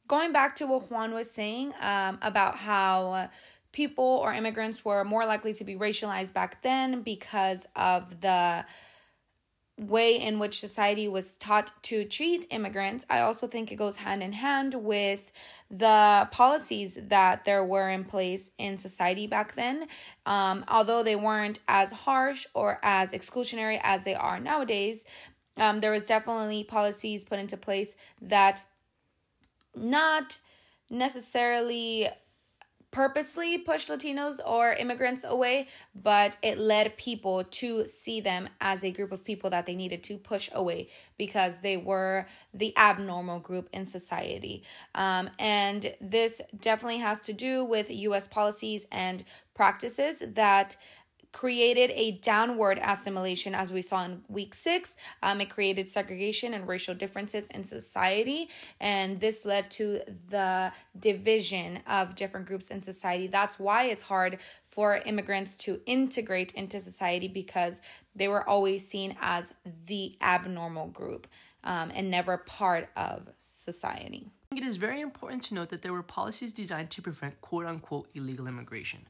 Going 0.09 0.33
back 0.33 0.57
to 0.57 0.67
what 0.67 0.91
Juan 0.91 1.15
was 1.15 1.31
saying 1.31 1.73
um, 1.81 2.19
about 2.23 2.57
how 2.57 3.29
people 3.73 4.05
or 4.05 4.33
immigrants 4.33 4.85
were 4.85 5.05
more 5.05 5.27
likely 5.27 5.53
to 5.55 5.65
be 5.65 5.75
racialized 5.75 6.33
back 6.33 6.63
then 6.63 7.03
because 7.03 7.67
of 7.75 8.21
the 8.21 8.65
way 9.77 10.17
in 10.21 10.39
which 10.39 10.61
society 10.61 11.09
was 11.09 11.37
taught 11.37 11.73
to 11.83 12.05
treat 12.05 12.47
immigrants, 12.51 13.05
I 13.11 13.21
also 13.21 13.49
think 13.49 13.73
it 13.73 13.77
goes 13.77 13.97
hand 13.97 14.23
in 14.23 14.33
hand 14.33 14.75
with 14.75 15.33
the 15.69 16.29
policies 16.31 16.97
that 17.09 17.45
there 17.45 17.65
were 17.65 17.89
in 17.91 18.05
place 18.05 18.53
in 18.57 18.77
society 18.77 19.27
back 19.27 19.55
then. 19.57 19.89
Um, 20.27 20.65
although 20.69 21.03
they 21.03 21.17
weren't 21.17 21.59
as 21.67 21.91
harsh 21.91 22.47
or 22.55 22.79
as 22.85 23.11
exclusionary 23.11 23.81
as 23.83 24.05
they 24.05 24.15
are 24.15 24.39
nowadays, 24.39 25.05
um, 25.57 25.81
there 25.81 25.91
was 25.91 26.07
definitely 26.07 26.63
policies 26.63 27.25
put 27.25 27.41
into 27.41 27.57
place 27.57 27.97
that 28.21 28.67
not 29.77 30.39
necessarily 30.91 32.09
purposely 32.95 33.59
pushed 33.59 33.89
Latinos 33.89 34.39
or 34.47 34.73
immigrants 34.73 35.25
away, 35.25 35.67
but 35.97 36.37
it 36.43 36.59
led 36.59 36.97
people 36.97 37.43
to 37.43 37.85
see 37.87 38.21
them 38.21 38.49
as 38.61 38.85
a 38.85 38.93
group 38.93 39.11
of 39.11 39.25
people 39.25 39.51
that 39.51 39.67
they 39.67 39.75
needed 39.75 40.05
to 40.05 40.17
push 40.17 40.49
away 40.55 40.89
because 41.19 41.59
they 41.59 41.77
were 41.77 42.25
the 42.55 42.73
abnormal 42.77 43.41
group 43.41 43.69
in 43.73 43.85
society. 43.85 44.63
Um, 44.95 45.29
and 45.41 45.93
this 46.01 46.41
definitely 46.61 46.99
has 46.99 47.21
to 47.23 47.33
do 47.33 47.65
with 47.65 47.91
US 47.91 48.29
policies 48.29 48.87
and 48.93 49.25
practices 49.57 50.23
that 50.25 50.77
created 51.35 51.91
a 51.95 52.13
downward 52.13 52.81
assimilation, 52.83 53.55
as 53.55 53.73
we 53.73 53.83
saw 53.83 54.05
in 54.05 54.23
week 54.29 54.55
six. 54.55 54.97
Um, 55.23 55.41
it 55.41 55.51
created 55.51 55.89
segregation 55.89 56.55
and 56.55 56.67
racial 56.67 56.95
differences 56.95 57.49
in 57.49 57.65
society, 57.65 58.49
and 58.81 59.21
this 59.21 59.45
led 59.45 59.71
to 59.73 60.01
the 60.31 60.73
division 60.99 61.81
of 61.89 62.15
different 62.15 62.47
groups 62.47 62.69
in 62.69 62.81
society. 62.81 63.27
That's 63.27 63.59
why 63.59 63.85
it's 63.85 64.03
hard 64.03 64.39
for 64.67 64.99
immigrants 64.99 65.57
to 65.59 65.81
integrate 65.87 66.53
into 66.53 66.81
society 66.81 67.29
because 67.29 67.81
they 68.15 68.29
were 68.29 68.49
always 68.49 68.87
seen 68.87 69.17
as 69.21 69.55
the 69.87 70.17
abnormal 70.23 70.87
group 70.87 71.27
um, 71.65 71.91
and 71.95 72.11
never 72.11 72.39
part 72.39 72.91
of 72.97 73.29
society. 73.39 74.31
It 74.55 74.63
is 74.63 74.77
very 74.77 75.01
important 75.01 75.43
to 75.45 75.55
note 75.55 75.71
that 75.71 75.83
there 75.83 75.93
were 75.93 76.05
policies 76.05 76.53
designed 76.53 76.91
to 76.91 77.03
prevent 77.03 77.41
quote 77.41 77.67
unquote 77.67 78.09
illegal 78.15 78.47
immigration. 78.47 79.09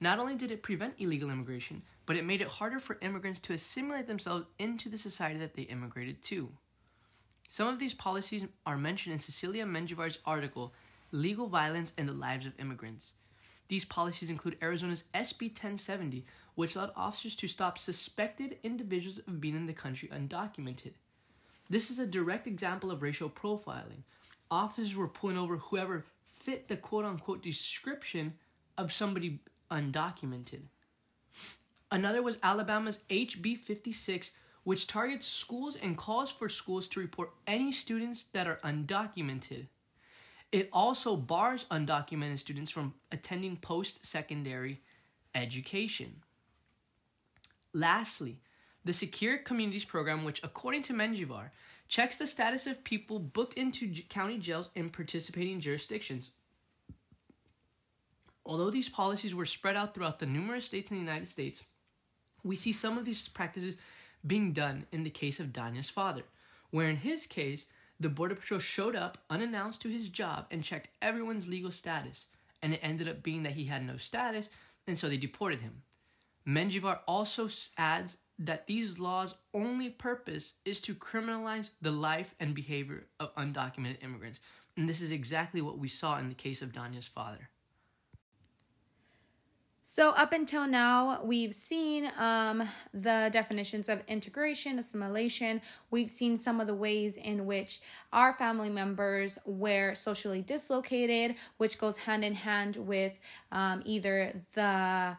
Not 0.00 0.18
only 0.18 0.34
did 0.34 0.50
it 0.50 0.62
prevent 0.62 0.94
illegal 0.98 1.30
immigration, 1.30 1.82
but 2.04 2.16
it 2.16 2.24
made 2.24 2.40
it 2.40 2.48
harder 2.48 2.78
for 2.78 2.98
immigrants 3.00 3.40
to 3.40 3.52
assimilate 3.52 4.06
themselves 4.06 4.46
into 4.58 4.88
the 4.88 4.98
society 4.98 5.38
that 5.38 5.54
they 5.54 5.62
immigrated 5.62 6.22
to. 6.24 6.50
Some 7.48 7.68
of 7.68 7.78
these 7.78 7.94
policies 7.94 8.44
are 8.66 8.76
mentioned 8.76 9.14
in 9.14 9.20
Cecilia 9.20 9.64
Menjivar's 9.64 10.18
article, 10.26 10.72
Legal 11.12 11.46
Violence 11.46 11.92
and 11.96 12.08
the 12.08 12.12
Lives 12.12 12.46
of 12.46 12.58
Immigrants. 12.58 13.14
These 13.68 13.84
policies 13.84 14.30
include 14.30 14.58
Arizona's 14.62 15.04
SB 15.14 15.48
1070, 15.48 16.24
which 16.54 16.76
allowed 16.76 16.92
officers 16.96 17.34
to 17.36 17.48
stop 17.48 17.78
suspected 17.78 18.58
individuals 18.62 19.18
of 19.18 19.40
being 19.40 19.56
in 19.56 19.66
the 19.66 19.72
country 19.72 20.08
undocumented. 20.08 20.92
This 21.68 21.90
is 21.90 21.98
a 21.98 22.06
direct 22.06 22.46
example 22.46 22.90
of 22.90 23.02
racial 23.02 23.28
profiling. 23.28 24.04
Officers 24.50 24.96
were 24.96 25.08
pulling 25.08 25.38
over 25.38 25.56
whoever 25.56 26.04
fit 26.26 26.68
the 26.68 26.76
quote 26.76 27.04
unquote 27.04 27.42
description 27.42 28.34
of 28.78 28.92
somebody 28.92 29.40
undocumented. 29.70 30.62
Another 31.90 32.22
was 32.22 32.38
Alabama's 32.42 33.00
HB 33.08 33.58
56, 33.58 34.32
which 34.64 34.86
targets 34.86 35.26
schools 35.26 35.76
and 35.76 35.96
calls 35.96 36.30
for 36.30 36.48
schools 36.48 36.88
to 36.88 37.00
report 37.00 37.30
any 37.46 37.70
students 37.70 38.24
that 38.24 38.46
are 38.46 38.58
undocumented. 38.64 39.66
It 40.50 40.68
also 40.72 41.16
bars 41.16 41.66
undocumented 41.70 42.38
students 42.38 42.70
from 42.70 42.94
attending 43.12 43.56
post 43.56 44.04
secondary 44.04 44.82
education. 45.34 46.22
Lastly, 47.72 48.40
the 48.84 48.92
Secure 48.92 49.38
Communities 49.38 49.84
Program, 49.84 50.24
which, 50.24 50.42
according 50.42 50.82
to 50.84 50.94
Menjivar, 50.94 51.50
checks 51.88 52.16
the 52.16 52.26
status 52.26 52.66
of 52.66 52.84
people 52.84 53.18
booked 53.18 53.54
into 53.54 53.92
county 54.08 54.38
jails 54.38 54.70
in 54.74 54.90
participating 54.90 55.60
jurisdictions. 55.60 56.30
Although 58.46 58.70
these 58.70 58.88
policies 58.88 59.34
were 59.34 59.44
spread 59.44 59.76
out 59.76 59.92
throughout 59.92 60.20
the 60.20 60.26
numerous 60.26 60.64
states 60.64 60.90
in 60.90 60.96
the 60.96 61.02
United 61.02 61.26
States, 61.26 61.64
we 62.44 62.54
see 62.54 62.72
some 62.72 62.96
of 62.96 63.04
these 63.04 63.26
practices 63.26 63.76
being 64.24 64.52
done 64.52 64.86
in 64.92 65.02
the 65.02 65.10
case 65.10 65.40
of 65.40 65.52
Danya's 65.52 65.90
father, 65.90 66.22
where 66.70 66.88
in 66.88 66.96
his 66.96 67.26
case, 67.26 67.66
the 67.98 68.08
Border 68.08 68.36
Patrol 68.36 68.60
showed 68.60 68.94
up 68.94 69.18
unannounced 69.28 69.82
to 69.82 69.88
his 69.88 70.08
job 70.08 70.46
and 70.52 70.62
checked 70.62 70.88
everyone's 71.02 71.48
legal 71.48 71.72
status, 71.72 72.28
and 72.62 72.72
it 72.72 72.80
ended 72.84 73.08
up 73.08 73.22
being 73.22 73.42
that 73.42 73.54
he 73.54 73.64
had 73.64 73.84
no 73.84 73.96
status, 73.96 74.48
and 74.86 74.96
so 74.96 75.08
they 75.08 75.16
deported 75.16 75.60
him. 75.60 75.82
Menjivar 76.46 77.00
also 77.08 77.48
adds 77.76 78.18
that 78.38 78.68
these 78.68 79.00
laws' 79.00 79.34
only 79.54 79.90
purpose 79.90 80.54
is 80.64 80.80
to 80.82 80.94
criminalize 80.94 81.70
the 81.82 81.90
life 81.90 82.36
and 82.38 82.54
behavior 82.54 83.06
of 83.18 83.34
undocumented 83.34 84.04
immigrants, 84.04 84.38
and 84.76 84.88
this 84.88 85.00
is 85.00 85.10
exactly 85.10 85.60
what 85.60 85.78
we 85.78 85.88
saw 85.88 86.16
in 86.18 86.28
the 86.28 86.34
case 86.34 86.62
of 86.62 86.72
Danya's 86.72 87.08
father. 87.08 87.48
So, 89.88 90.10
up 90.10 90.32
until 90.32 90.66
now, 90.66 91.20
we've 91.22 91.54
seen 91.54 92.10
um, 92.18 92.68
the 92.92 93.30
definitions 93.32 93.88
of 93.88 94.02
integration, 94.08 94.80
assimilation. 94.80 95.62
We've 95.92 96.10
seen 96.10 96.36
some 96.36 96.60
of 96.60 96.66
the 96.66 96.74
ways 96.74 97.16
in 97.16 97.46
which 97.46 97.78
our 98.12 98.32
family 98.32 98.68
members 98.68 99.38
were 99.46 99.94
socially 99.94 100.42
dislocated, 100.42 101.36
which 101.58 101.78
goes 101.78 101.98
hand 101.98 102.24
in 102.24 102.34
hand 102.34 102.74
with 102.74 103.16
um, 103.52 103.80
either 103.84 104.32
the 104.54 105.16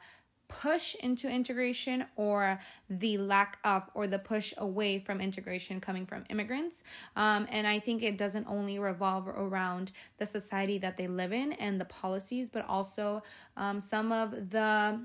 push 0.50 0.96
into 0.96 1.30
integration 1.30 2.06
or 2.16 2.60
the 2.90 3.18
lack 3.18 3.60
of 3.64 3.90
or 3.94 4.08
the 4.08 4.20
push 4.20 4.54
away 4.58 5.00
from 5.00 5.20
integration 5.20 5.80
coming 5.80 6.06
from 6.06 6.24
immigrants. 6.30 6.84
Um, 7.16 7.48
and 7.52 7.68
I 7.68 7.80
think 7.80 8.04
it 8.04 8.18
doesn't 8.18 8.48
only 8.48 8.80
revolve 8.80 9.28
around 9.28 9.92
the 10.18 10.26
society 10.26 10.78
that 10.80 10.98
they 10.98 11.08
live 11.08 11.34
in 11.34 11.54
and 11.54 11.80
the 11.80 11.86
policies, 11.86 12.50
but 12.50 12.66
also 12.68 13.24
um, 13.56 13.80
some 13.80 14.12
of 14.12 14.50
the 14.50 15.00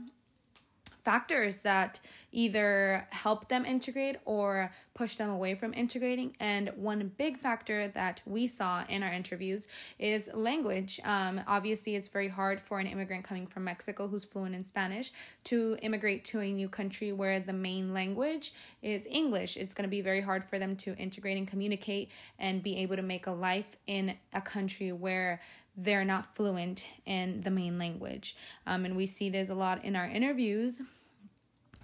factors 1.03 1.63
that 1.63 2.01
either 2.31 3.07
help 3.11 3.49
them 3.49 3.65
integrate 3.65 4.17
or 4.25 4.71
push 4.95 5.17
them 5.17 5.29
away 5.29 5.55
from 5.55 5.75
integrating. 5.75 6.35
And 6.41 6.71
one 6.77 7.13
big 7.19 7.37
factor 7.37 7.89
that 7.89 8.23
we 8.25 8.47
saw 8.47 8.85
in 8.89 9.03
our 9.03 9.13
interviews 9.13 9.67
is 9.99 10.31
language. 10.33 11.01
Um, 11.05 11.41
obviously, 11.47 11.97
it's 11.97 12.09
very 12.09 12.29
hard 12.29 12.61
for 12.61 12.79
an 12.79 12.87
immigrant 12.87 13.25
coming 13.25 13.47
from 13.47 13.65
Mexico 13.65 14.09
who's 14.09 14.25
fluent 14.25 14.55
in 14.55 14.65
Spanish 14.65 15.11
to 15.45 15.77
immigrate 15.83 16.25
to 16.27 16.41
a 16.41 16.51
new 16.51 16.69
country 16.69 17.13
where 17.13 17.41
the 17.41 17.53
main 17.53 17.93
language 17.93 18.53
is 18.81 19.07
English. 19.11 19.57
It's 19.57 19.75
going 19.75 19.89
to 19.89 19.91
be 19.91 20.01
very 20.01 20.21
hard 20.21 20.45
for 20.45 20.59
them 20.59 20.77
to 20.77 20.97
integrate 20.97 21.37
and 21.37 21.47
communicate 21.47 22.11
and 22.39 22.63
be 22.63 22.79
able 22.79 22.97
to 22.97 23.03
make 23.03 23.27
a 23.27 23.33
life 23.33 23.77
in 23.87 24.17
a 24.33 24.41
country 24.41 24.93
where 24.93 25.41
they're 25.76 26.05
not 26.05 26.35
fluent 26.35 26.87
in 27.07 27.43
the 27.43 27.50
main 27.50 27.79
language. 27.79 28.37
Um, 28.67 28.85
and 28.85 28.97
we 28.97 29.07
see 29.07 29.31
this 29.31 29.49
a 29.49 29.55
lot 29.55 29.85
in 29.85 29.97
our 29.97 30.07
interviews 30.07 30.83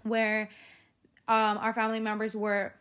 where 0.03 0.51
um, 1.27 1.59
our 1.59 1.73
family 1.73 2.01
members 2.01 2.35
were 2.37 2.75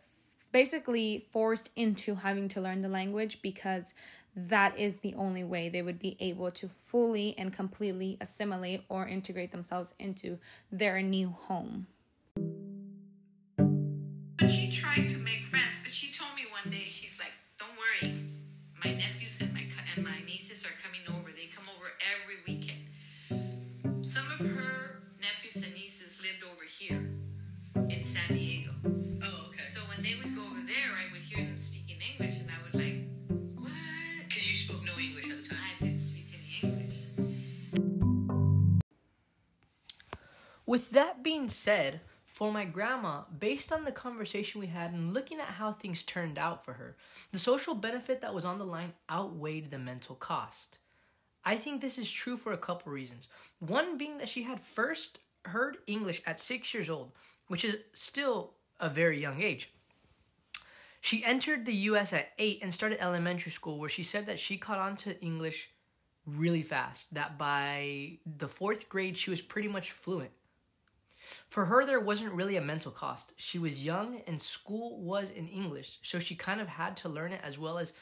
basically 0.52 1.26
forced 1.30 1.70
into 1.76 2.14
having 2.16 2.48
to 2.48 2.60
learn 2.60 2.80
the 2.82 2.88
language 2.88 3.42
because 3.42 3.94
that 4.34 4.78
is 4.78 4.98
the 4.98 5.14
only 5.14 5.44
way 5.44 5.68
they 5.68 5.82
would 5.82 5.98
be 5.98 6.16
able 6.20 6.50
to 6.50 6.68
fully 6.68 7.34
and 7.36 7.52
completely 7.52 8.16
assimilate 8.20 8.84
or 8.88 9.06
integrate 9.06 9.50
themselves 9.50 9.94
into 9.98 10.38
their 10.70 11.02
new 11.02 11.30
home. 11.30 11.86
She 14.48 14.70
tried 14.70 15.08
to 15.08 15.18
make 15.18 15.42
friends, 15.42 15.80
but 15.82 15.92
she 15.92 16.10
told 16.12 16.34
me 16.34 16.44
one 16.50 16.72
day, 16.72 16.84
she's 16.86 17.18
like, 17.18 17.32
Don't 17.58 17.68
worry, 17.76 18.14
my 18.82 18.92
nephews 18.92 19.17
With 40.68 40.90
that 40.90 41.22
being 41.22 41.48
said, 41.48 42.02
for 42.26 42.52
my 42.52 42.66
grandma, 42.66 43.22
based 43.38 43.72
on 43.72 43.84
the 43.84 43.90
conversation 43.90 44.60
we 44.60 44.66
had 44.66 44.92
and 44.92 45.14
looking 45.14 45.40
at 45.40 45.46
how 45.46 45.72
things 45.72 46.04
turned 46.04 46.38
out 46.38 46.62
for 46.62 46.74
her, 46.74 46.98
the 47.32 47.38
social 47.38 47.74
benefit 47.74 48.20
that 48.20 48.34
was 48.34 48.44
on 48.44 48.58
the 48.58 48.66
line 48.66 48.92
outweighed 49.10 49.70
the 49.70 49.78
mental 49.78 50.14
cost. 50.14 50.76
I 51.42 51.56
think 51.56 51.80
this 51.80 51.96
is 51.96 52.10
true 52.10 52.36
for 52.36 52.52
a 52.52 52.58
couple 52.58 52.92
reasons. 52.92 53.28
One 53.60 53.96
being 53.96 54.18
that 54.18 54.28
she 54.28 54.42
had 54.42 54.60
first 54.60 55.20
heard 55.46 55.78
English 55.86 56.20
at 56.26 56.38
six 56.38 56.74
years 56.74 56.90
old, 56.90 57.12
which 57.46 57.64
is 57.64 57.78
still 57.94 58.52
a 58.78 58.90
very 58.90 59.18
young 59.18 59.40
age. 59.40 59.72
She 61.00 61.24
entered 61.24 61.64
the 61.64 61.72
US 61.72 62.12
at 62.12 62.32
8 62.38 62.58
and 62.60 62.74
started 62.74 63.02
elementary 63.02 63.52
school 63.52 63.78
where 63.78 63.88
she 63.88 64.02
said 64.02 64.26
that 64.26 64.38
she 64.38 64.58
caught 64.58 64.78
on 64.78 64.96
to 64.96 65.18
English 65.22 65.70
really 66.26 66.62
fast, 66.62 67.14
that 67.14 67.38
by 67.38 68.18
the 68.26 68.48
4th 68.48 68.90
grade 68.90 69.16
she 69.16 69.30
was 69.30 69.40
pretty 69.40 69.68
much 69.68 69.92
fluent. 69.92 70.32
For 71.48 71.66
her, 71.66 71.84
there 71.84 72.00
wasn't 72.00 72.32
really 72.32 72.56
a 72.56 72.60
mental 72.60 72.92
cost. 72.92 73.34
She 73.36 73.58
was 73.58 73.84
young 73.84 74.22
and 74.26 74.40
school 74.40 75.00
was 75.00 75.30
in 75.30 75.48
English, 75.48 75.98
so 76.02 76.18
she 76.18 76.34
kind 76.34 76.60
of 76.60 76.68
had 76.68 76.96
to 76.98 77.08
learn 77.08 77.32
it 77.32 77.40
as 77.42 77.58
well 77.58 77.78
as 77.78 77.92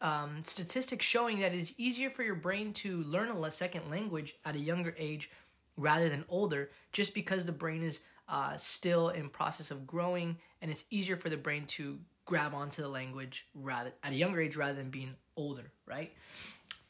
um, 0.00 0.42
statistics 0.42 1.06
showing 1.06 1.40
that 1.40 1.52
it 1.52 1.58
is 1.58 1.74
easier 1.78 2.10
for 2.10 2.22
your 2.24 2.34
brain 2.34 2.72
to 2.74 3.02
learn 3.04 3.30
a 3.30 3.50
second 3.50 3.88
language 3.88 4.34
at 4.44 4.56
a 4.56 4.58
younger 4.58 4.94
age 4.98 5.30
rather 5.76 6.08
than 6.08 6.24
older, 6.28 6.70
just 6.92 7.14
because 7.14 7.46
the 7.46 7.52
brain 7.52 7.82
is 7.82 8.00
uh, 8.28 8.56
still 8.56 9.10
in 9.10 9.28
process 9.28 9.70
of 9.70 9.86
growing 9.86 10.36
and 10.60 10.70
it's 10.70 10.84
easier 10.90 11.16
for 11.16 11.28
the 11.28 11.36
brain 11.36 11.64
to 11.66 11.98
grab 12.24 12.54
onto 12.54 12.82
the 12.82 12.88
language 12.88 13.46
rather 13.54 13.92
at 14.02 14.12
a 14.12 14.14
younger 14.14 14.40
age 14.40 14.56
rather 14.56 14.74
than 14.74 14.90
being 14.90 15.14
older, 15.36 15.72
right? 15.86 16.12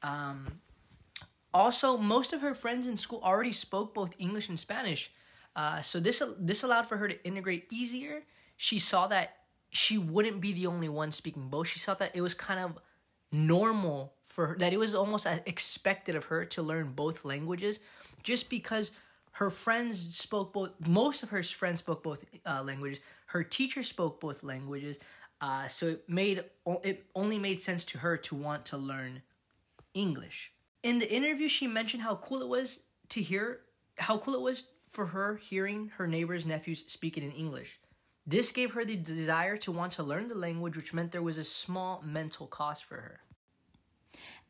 Um, 0.03 0.61
also, 1.55 1.97
most 1.97 2.33
of 2.33 2.41
her 2.41 2.55
friends 2.55 2.87
in 2.87 2.97
school 2.97 3.21
already 3.23 3.53
spoke 3.53 3.95
both 3.95 4.17
English 4.19 4.49
and 4.49 4.59
Spanish, 4.59 5.13
uh, 5.55 5.81
so 5.81 6.01
this 6.01 6.23
this 6.39 6.63
allowed 6.63 6.87
for 6.87 6.97
her 6.97 7.09
to 7.09 7.25
integrate 7.25 7.67
easier. 7.71 8.23
She 8.57 8.79
saw 8.79 9.07
that 9.09 9.37
she 9.71 9.99
wouldn't 9.99 10.41
be 10.41 10.53
the 10.53 10.67
only 10.67 10.89
one 10.89 11.13
speaking 11.13 11.49
both. 11.49 11.69
She 11.69 11.79
saw 11.79 11.95
that 11.95 12.15
it 12.15 12.21
was 12.21 12.35
kind 12.35 12.61
of 12.61 12.79
normal 13.31 14.15
for 14.27 14.49
her, 14.49 14.57
that 14.59 14.73
it 14.73 14.79
was 14.79 14.95
almost 14.95 15.27
expected 15.47 16.15
of 16.15 16.27
her 16.27 16.45
to 16.45 16.63
learn 16.63 16.93
both 16.93 17.25
languages, 17.25 17.81
just 18.23 18.51
because 18.51 18.93
her 19.33 19.51
friends 19.51 20.17
spoke 20.17 20.53
both. 20.53 20.71
Most 20.87 21.23
of 21.23 21.31
her 21.31 21.43
friends 21.43 21.81
spoke 21.81 22.03
both 22.03 22.25
uh, 22.47 22.63
languages. 22.63 23.01
Her 23.27 23.43
teacher 23.43 23.83
spoke 23.83 24.21
both 24.21 24.43
languages, 24.43 24.99
uh, 25.41 25.69
so 25.69 25.87
it 25.87 26.09
made 26.09 26.45
it 26.85 27.07
only 27.15 27.39
made 27.39 27.61
sense 27.61 27.85
to 27.87 27.99
her 27.99 28.17
to 28.19 28.35
want 28.35 28.67
to 28.67 28.77
learn 28.77 29.23
English. 29.95 30.53
In 30.83 30.99
the 30.99 31.11
interview, 31.11 31.49
she 31.49 31.67
mentioned 31.67 32.03
how 32.03 32.17
cool 32.17 32.43
it 32.43 32.49
was 32.49 32.81
to 33.11 33.23
hear 33.23 33.61
how 33.99 34.19
cool 34.19 34.35
it 34.35 34.41
was 34.41 34.67
for 34.93 35.07
her 35.07 35.37
hearing 35.37 35.91
her 35.97 36.07
neighbor's 36.07 36.47
nephews 36.47 36.85
speaking 36.87 37.23
in 37.23 37.33
English. 37.33 37.81
This 38.27 38.53
gave 38.53 38.73
her 38.73 38.85
the 38.85 38.97
desire 38.97 39.57
to 39.59 39.73
want 39.73 39.93
to 39.93 40.03
learn 40.03 40.29
the 40.29 40.35
language, 40.35 40.77
which 40.77 40.95
meant 40.95 41.11
there 41.11 41.23
was 41.23 41.39
a 41.39 41.45
small 41.45 42.03
mental 42.05 42.47
cost 42.47 42.85
for 42.85 42.97
her. 42.97 43.21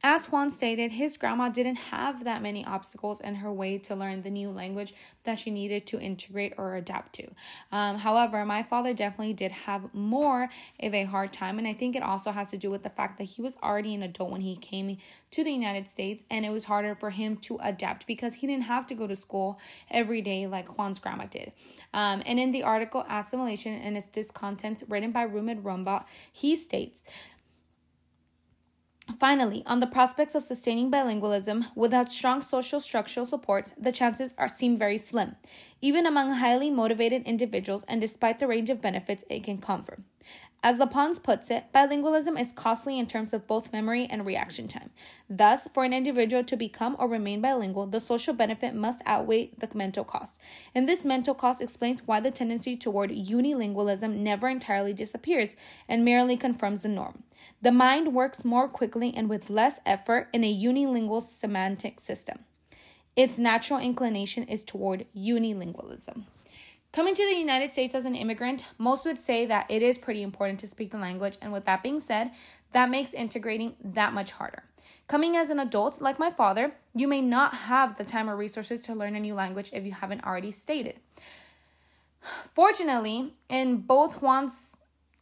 As 0.04 0.26
Juan 0.26 0.50
stated, 0.50 0.90
his 0.90 1.16
grandma 1.16 1.48
didn't 1.48 1.76
have 1.76 2.24
that 2.24 2.42
many 2.42 2.64
obstacles 2.64 3.20
in 3.20 3.36
her 3.36 3.52
way 3.52 3.78
to 3.78 3.94
learn 3.94 4.22
the 4.22 4.30
new 4.30 4.50
language 4.50 4.94
that 5.22 5.38
she 5.38 5.48
needed 5.48 5.86
to 5.86 6.00
integrate 6.00 6.54
or 6.58 6.74
adapt 6.74 7.12
to. 7.12 7.28
Um, 7.70 7.98
however, 7.98 8.44
my 8.44 8.64
father 8.64 8.94
definitely 8.94 9.32
did 9.32 9.52
have 9.52 9.94
more 9.94 10.48
of 10.80 10.92
a 10.92 11.04
hard 11.04 11.32
time, 11.32 11.56
and 11.56 11.68
I 11.68 11.72
think 11.72 11.94
it 11.94 12.02
also 12.02 12.32
has 12.32 12.50
to 12.50 12.58
do 12.58 12.68
with 12.68 12.82
the 12.82 12.90
fact 12.90 13.18
that 13.18 13.24
he 13.24 13.42
was 13.42 13.56
already 13.62 13.94
an 13.94 14.02
adult 14.02 14.32
when 14.32 14.40
he 14.40 14.56
came 14.56 14.98
to 15.30 15.44
the 15.44 15.52
United 15.52 15.86
States, 15.86 16.24
and 16.28 16.44
it 16.44 16.50
was 16.50 16.64
harder 16.64 16.96
for 16.96 17.10
him 17.10 17.36
to 17.36 17.60
adapt 17.62 18.04
because 18.08 18.34
he 18.34 18.48
didn't 18.48 18.64
have 18.64 18.88
to 18.88 18.96
go 18.96 19.06
to 19.06 19.14
school 19.14 19.60
every 19.88 20.20
day 20.20 20.48
like 20.48 20.66
Juan's 20.76 20.98
grandma 20.98 21.26
did. 21.26 21.52
Um, 21.94 22.24
and 22.26 22.40
in 22.40 22.50
the 22.50 22.64
article 22.64 23.04
Assimilation 23.08 23.74
and 23.74 23.96
its 23.96 24.08
Discontents, 24.08 24.82
written 24.88 25.12
by 25.12 25.28
Rumid 25.28 25.62
Rumbaut, 25.62 26.04
he 26.32 26.56
states, 26.56 27.04
Finally, 29.18 29.64
on 29.66 29.80
the 29.80 29.86
prospects 29.86 30.34
of 30.34 30.44
sustaining 30.44 30.88
bilingualism 30.90 31.66
without 31.74 32.10
strong 32.10 32.40
social 32.40 32.80
structural 32.80 33.26
supports, 33.26 33.72
the 33.76 33.90
chances 33.90 34.32
are 34.38 34.48
seem 34.48 34.76
very 34.78 34.96
slim, 34.96 35.34
even 35.80 36.06
among 36.06 36.30
highly 36.34 36.70
motivated 36.70 37.22
individuals 37.24 37.84
and 37.88 38.00
despite 38.00 38.38
the 38.38 38.46
range 38.46 38.70
of 38.70 38.80
benefits 38.80 39.24
it 39.28 39.42
can 39.42 39.58
confer. 39.58 39.98
As 40.64 40.78
Lapons 40.78 41.18
puts 41.18 41.50
it, 41.50 41.64
bilingualism 41.74 42.40
is 42.40 42.52
costly 42.52 42.96
in 42.96 43.08
terms 43.08 43.32
of 43.32 43.48
both 43.48 43.72
memory 43.72 44.06
and 44.08 44.24
reaction 44.24 44.68
time. 44.68 44.90
Thus, 45.28 45.66
for 45.74 45.82
an 45.82 45.92
individual 45.92 46.44
to 46.44 46.56
become 46.56 46.94
or 47.00 47.08
remain 47.08 47.40
bilingual, 47.40 47.86
the 47.86 47.98
social 47.98 48.32
benefit 48.32 48.72
must 48.72 49.02
outweigh 49.04 49.50
the 49.58 49.68
mental 49.74 50.04
cost. 50.04 50.40
And 50.72 50.88
this 50.88 51.04
mental 51.04 51.34
cost 51.34 51.60
explains 51.60 52.06
why 52.06 52.20
the 52.20 52.30
tendency 52.30 52.76
toward 52.76 53.10
unilingualism 53.10 54.18
never 54.18 54.48
entirely 54.48 54.92
disappears 54.92 55.56
and 55.88 56.04
merely 56.04 56.36
confirms 56.36 56.82
the 56.82 56.88
norm. 56.88 57.24
The 57.60 57.72
mind 57.72 58.14
works 58.14 58.44
more 58.44 58.68
quickly 58.68 59.12
and 59.14 59.28
with 59.28 59.50
less 59.50 59.80
effort 59.86 60.28
in 60.32 60.44
a 60.44 60.56
unilingual 60.56 61.22
semantic 61.22 62.00
system. 62.00 62.40
Its 63.14 63.38
natural 63.38 63.78
inclination 63.78 64.44
is 64.44 64.64
toward 64.64 65.06
unilingualism. 65.16 66.24
Coming 66.92 67.14
to 67.14 67.26
the 67.26 67.38
United 67.38 67.70
States 67.70 67.94
as 67.94 68.04
an 68.04 68.14
immigrant, 68.14 68.66
most 68.76 69.06
would 69.06 69.16
say 69.16 69.46
that 69.46 69.70
it 69.70 69.82
is 69.82 69.96
pretty 69.96 70.22
important 70.22 70.60
to 70.60 70.68
speak 70.68 70.90
the 70.90 70.98
language, 70.98 71.38
and 71.40 71.50
with 71.50 71.64
that 71.64 71.82
being 71.82 72.00
said, 72.00 72.32
that 72.72 72.90
makes 72.90 73.14
integrating 73.14 73.76
that 73.82 74.12
much 74.12 74.32
harder. 74.32 74.64
Coming 75.08 75.36
as 75.36 75.50
an 75.50 75.58
adult, 75.58 76.02
like 76.02 76.18
my 76.18 76.30
father, 76.30 76.72
you 76.94 77.08
may 77.08 77.22
not 77.22 77.54
have 77.54 77.96
the 77.96 78.04
time 78.04 78.28
or 78.28 78.36
resources 78.36 78.82
to 78.82 78.94
learn 78.94 79.16
a 79.16 79.20
new 79.20 79.34
language 79.34 79.70
if 79.72 79.86
you 79.86 79.92
haven't 79.92 80.24
already 80.24 80.50
stated. 80.50 81.00
Fortunately, 82.20 83.34
in 83.48 83.78
both 83.78 84.20
Juan's 84.20 84.78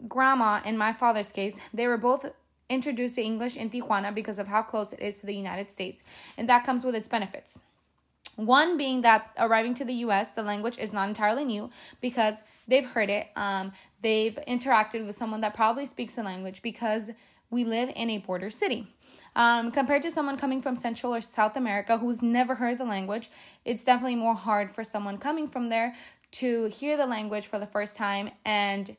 grandma 0.08 0.60
and 0.64 0.78
my 0.78 0.92
father's 0.92 1.32
case, 1.32 1.60
they 1.72 1.86
were 1.86 1.98
both 1.98 2.30
introduced 2.68 3.16
to 3.16 3.22
English 3.22 3.56
in 3.56 3.68
Tijuana 3.68 4.14
because 4.14 4.38
of 4.38 4.48
how 4.48 4.62
close 4.62 4.92
it 4.92 5.00
is 5.00 5.20
to 5.20 5.26
the 5.26 5.34
United 5.34 5.70
States, 5.70 6.04
and 6.38 6.48
that 6.48 6.64
comes 6.64 6.84
with 6.84 6.94
its 6.94 7.08
benefits. 7.08 7.58
One 8.36 8.78
being 8.78 9.02
that 9.02 9.30
arriving 9.38 9.74
to 9.74 9.84
the 9.84 9.92
US, 10.06 10.30
the 10.30 10.42
language 10.42 10.78
is 10.78 10.92
not 10.92 11.08
entirely 11.08 11.44
new 11.44 11.68
because 12.00 12.42
they've 12.66 12.86
heard 12.86 13.10
it. 13.10 13.28
Um, 13.36 13.72
they've 14.00 14.38
interacted 14.48 15.06
with 15.06 15.16
someone 15.16 15.42
that 15.42 15.52
probably 15.52 15.84
speaks 15.84 16.14
the 16.14 16.22
language 16.22 16.62
because 16.62 17.10
we 17.50 17.64
live 17.64 17.92
in 17.94 18.08
a 18.08 18.18
border 18.18 18.48
city. 18.48 18.86
Um, 19.36 19.70
compared 19.70 20.02
to 20.02 20.10
someone 20.10 20.38
coming 20.38 20.62
from 20.62 20.74
Central 20.76 21.14
or 21.14 21.20
South 21.20 21.56
America 21.56 21.98
who's 21.98 22.22
never 22.22 22.54
heard 22.54 22.78
the 22.78 22.84
language, 22.84 23.28
it's 23.64 23.84
definitely 23.84 24.16
more 24.16 24.34
hard 24.34 24.70
for 24.70 24.84
someone 24.84 25.18
coming 25.18 25.46
from 25.46 25.68
there 25.68 25.94
to 26.32 26.66
hear 26.66 26.96
the 26.96 27.06
language 27.06 27.46
for 27.46 27.58
the 27.58 27.66
first 27.66 27.96
time 27.96 28.30
and 28.44 28.96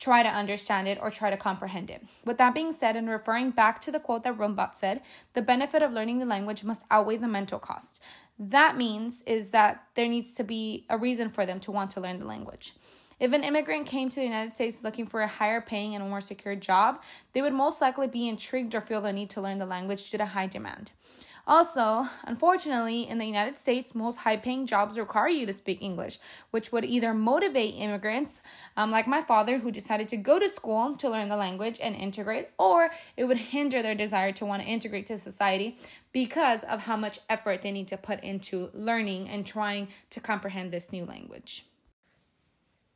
try 0.00 0.22
to 0.22 0.28
understand 0.28 0.88
it 0.88 0.98
or 1.00 1.10
try 1.10 1.30
to 1.30 1.36
comprehend 1.36 1.90
it. 1.90 2.02
With 2.24 2.38
that 2.38 2.54
being 2.54 2.72
said, 2.72 2.96
and 2.96 3.08
referring 3.08 3.50
back 3.50 3.80
to 3.82 3.92
the 3.92 4.00
quote 4.00 4.22
that 4.22 4.38
Rumbaut 4.38 4.74
said, 4.74 5.02
the 5.34 5.42
benefit 5.42 5.82
of 5.82 5.92
learning 5.92 6.18
the 6.18 6.26
language 6.26 6.64
must 6.64 6.86
outweigh 6.90 7.18
the 7.18 7.28
mental 7.28 7.58
cost 7.58 8.02
that 8.40 8.74
means 8.74 9.22
is 9.26 9.50
that 9.50 9.84
there 9.94 10.08
needs 10.08 10.34
to 10.34 10.42
be 10.42 10.86
a 10.88 10.96
reason 10.96 11.28
for 11.28 11.44
them 11.44 11.60
to 11.60 11.70
want 11.70 11.90
to 11.90 12.00
learn 12.00 12.18
the 12.18 12.24
language. 12.24 12.72
If 13.20 13.34
an 13.34 13.44
immigrant 13.44 13.86
came 13.86 14.08
to 14.08 14.16
the 14.16 14.24
United 14.24 14.54
States 14.54 14.82
looking 14.82 15.06
for 15.06 15.20
a 15.20 15.28
higher 15.28 15.60
paying 15.60 15.94
and 15.94 16.08
more 16.08 16.22
secure 16.22 16.56
job, 16.56 17.02
they 17.34 17.42
would 17.42 17.52
most 17.52 17.82
likely 17.82 18.08
be 18.08 18.26
intrigued 18.26 18.74
or 18.74 18.80
feel 18.80 19.02
the 19.02 19.12
need 19.12 19.28
to 19.30 19.42
learn 19.42 19.58
the 19.58 19.66
language 19.66 20.10
due 20.10 20.16
to 20.16 20.24
high 20.24 20.46
demand. 20.46 20.92
Also, 21.50 22.06
unfortunately, 22.28 23.08
in 23.08 23.18
the 23.18 23.26
United 23.26 23.58
States, 23.58 23.92
most 23.92 24.18
high 24.18 24.36
paying 24.36 24.66
jobs 24.66 24.96
require 24.96 25.26
you 25.26 25.44
to 25.46 25.52
speak 25.52 25.82
English, 25.82 26.20
which 26.52 26.70
would 26.70 26.84
either 26.84 27.12
motivate 27.12 27.74
immigrants, 27.74 28.40
um, 28.76 28.92
like 28.92 29.08
my 29.08 29.20
father, 29.20 29.58
who 29.58 29.72
decided 29.72 30.06
to 30.06 30.16
go 30.16 30.38
to 30.38 30.48
school 30.48 30.94
to 30.94 31.10
learn 31.10 31.28
the 31.28 31.36
language 31.36 31.80
and 31.82 31.96
integrate, 31.96 32.50
or 32.56 32.92
it 33.16 33.24
would 33.24 33.36
hinder 33.36 33.82
their 33.82 33.96
desire 33.96 34.30
to 34.30 34.46
want 34.46 34.62
to 34.62 34.68
integrate 34.68 35.06
to 35.06 35.18
society 35.18 35.76
because 36.12 36.62
of 36.62 36.84
how 36.84 36.96
much 36.96 37.18
effort 37.28 37.62
they 37.62 37.72
need 37.72 37.88
to 37.88 37.96
put 37.96 38.22
into 38.22 38.70
learning 38.72 39.28
and 39.28 39.44
trying 39.44 39.88
to 40.10 40.20
comprehend 40.20 40.70
this 40.70 40.92
new 40.92 41.04
language. 41.04 41.64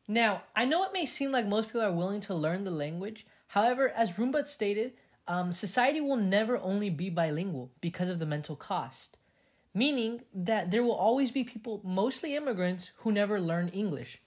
Now, 0.06 0.42
I 0.54 0.64
know 0.64 0.84
it 0.84 0.92
may 0.92 1.06
seem 1.06 1.32
like 1.32 1.48
most 1.48 1.70
people 1.70 1.82
are 1.82 1.90
willing 1.90 2.20
to 2.20 2.34
learn 2.34 2.62
the 2.62 2.70
language. 2.70 3.26
However, 3.48 3.88
as 3.88 4.12
Rumbaut 4.12 4.46
stated, 4.46 4.92
um, 5.26 5.52
society 5.52 6.00
will 6.00 6.16
never 6.16 6.58
only 6.58 6.90
be 6.90 7.10
bilingual 7.10 7.70
because 7.80 8.08
of 8.08 8.18
the 8.18 8.26
mental 8.26 8.56
cost, 8.56 9.16
meaning 9.72 10.22
that 10.34 10.70
there 10.70 10.82
will 10.82 10.94
always 10.94 11.30
be 11.30 11.44
people, 11.44 11.80
mostly 11.82 12.36
immigrants, 12.36 12.90
who 12.98 13.12
never 13.12 13.40
learn 13.40 13.68
English. 13.68 14.20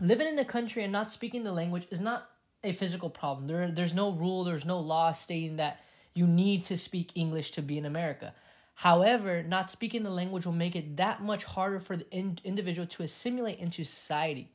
Living 0.00 0.28
in 0.28 0.38
a 0.38 0.44
country 0.44 0.82
and 0.82 0.92
not 0.92 1.10
speaking 1.10 1.44
the 1.44 1.52
language 1.52 1.86
is 1.90 2.00
not 2.00 2.30
a 2.64 2.72
physical 2.72 3.10
problem. 3.10 3.46
There, 3.46 3.70
there's 3.70 3.94
no 3.94 4.10
rule, 4.10 4.44
there's 4.44 4.64
no 4.64 4.78
law 4.78 5.12
stating 5.12 5.56
that 5.56 5.80
you 6.14 6.26
need 6.26 6.64
to 6.64 6.78
speak 6.78 7.12
English 7.14 7.50
to 7.52 7.62
be 7.62 7.76
in 7.78 7.84
America. 7.84 8.34
However, 8.74 9.42
not 9.42 9.70
speaking 9.70 10.02
the 10.02 10.10
language 10.10 10.46
will 10.46 10.52
make 10.52 10.76
it 10.76 10.96
that 10.96 11.22
much 11.22 11.44
harder 11.44 11.80
for 11.80 11.96
the 11.96 12.10
in- 12.10 12.38
individual 12.44 12.86
to 12.88 13.02
assimilate 13.02 13.58
into 13.58 13.84
society. 13.84 14.50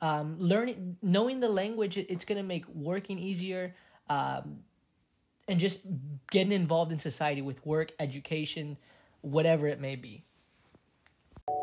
Um, 0.00 0.36
learning, 0.38 0.96
knowing 1.00 1.40
the 1.40 1.48
language, 1.48 1.96
it's 1.96 2.24
going 2.24 2.38
to 2.38 2.42
make 2.42 2.66
working 2.68 3.18
easier 3.18 3.74
um, 4.08 4.58
and 5.48 5.58
just 5.58 5.86
getting 6.30 6.52
involved 6.52 6.92
in 6.92 6.98
society 6.98 7.42
with 7.42 7.64
work, 7.66 7.92
education, 7.98 8.76
whatever 9.20 9.66
it 9.66 9.80
may 9.80 9.96
be. 9.96 10.24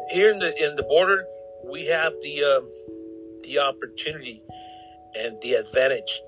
Here 0.09 0.31
in 0.31 0.39
the 0.39 0.53
in 0.63 0.75
the 0.75 0.83
border, 0.83 1.25
we 1.63 1.85
have 1.87 2.13
the 2.21 2.43
um, 2.43 2.69
the 3.43 3.59
opportunity 3.59 4.41
and 5.15 5.41
the 5.41 5.53
advantage 5.53 6.21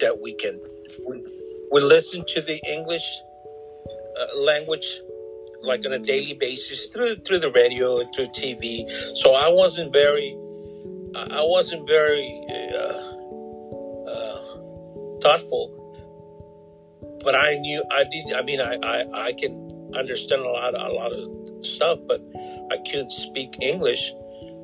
that 0.00 0.20
we 0.20 0.34
can 0.34 0.60
we, 1.06 1.24
we 1.72 1.80
listen 1.80 2.24
to 2.26 2.40
the 2.40 2.60
English 2.72 3.20
uh, 4.20 4.40
language 4.40 5.00
like 5.62 5.84
on 5.84 5.92
a 5.92 5.98
daily 5.98 6.34
basis 6.34 6.92
through 6.92 7.14
through 7.16 7.38
the 7.38 7.50
radio 7.52 8.02
through 8.14 8.28
TV. 8.28 8.88
So 9.16 9.34
I 9.34 9.48
wasn't 9.48 9.92
very 9.92 10.36
I 11.14 11.42
wasn't 11.42 11.86
very 11.86 12.42
uh, 12.78 12.97
thoughtful. 15.20 15.74
But 17.24 17.34
I 17.34 17.56
knew 17.56 17.82
I 17.90 18.04
did. 18.04 18.34
I 18.34 18.42
mean, 18.42 18.60
I 18.60 18.78
I, 18.82 19.04
I 19.28 19.32
can 19.32 19.92
understand 19.94 20.42
a 20.42 20.48
lot 20.48 20.74
a 20.74 20.92
lot 20.92 21.12
of 21.12 21.66
stuff, 21.66 21.98
but 22.06 22.20
I 22.70 22.76
couldn't 22.78 23.10
speak 23.10 23.56
English. 23.60 24.12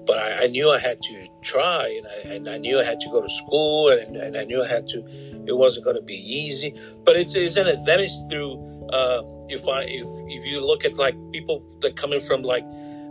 But 0.07 0.19
I, 0.19 0.45
I 0.45 0.47
knew 0.49 0.71
I 0.71 0.79
had 0.79 1.01
to 1.01 1.27
try, 1.43 1.87
and 1.87 2.07
I, 2.07 2.35
and 2.35 2.49
I 2.49 2.59
knew 2.59 2.79
I 2.79 2.85
had 2.85 3.01
to 3.01 3.09
go 3.11 3.23
to 3.23 3.29
school, 3.29 3.89
and, 3.89 4.17
and 4.17 4.37
I 4.37 4.45
knew 4.45 4.63
I 4.63 4.69
had 4.69 4.87
to. 4.89 4.99
It 5.47 5.57
wasn't 5.57 5.85
going 5.85 5.97
to 5.97 6.03
be 6.03 6.15
easy, 6.15 6.75
but 7.05 7.17
it's, 7.17 7.35
it's 7.35 7.57
an 7.57 7.69
advantage 7.69 8.13
through. 8.31 8.61
Uh, 8.93 9.23
if 9.49 9.67
I 9.67 9.83
if 9.83 10.07
if 10.29 10.45
you 10.45 10.65
look 10.65 10.85
at 10.85 10.99
like 10.99 11.17
people 11.33 11.65
that 11.81 11.97
coming 11.97 12.21
from 12.21 12.43
like 12.43 12.65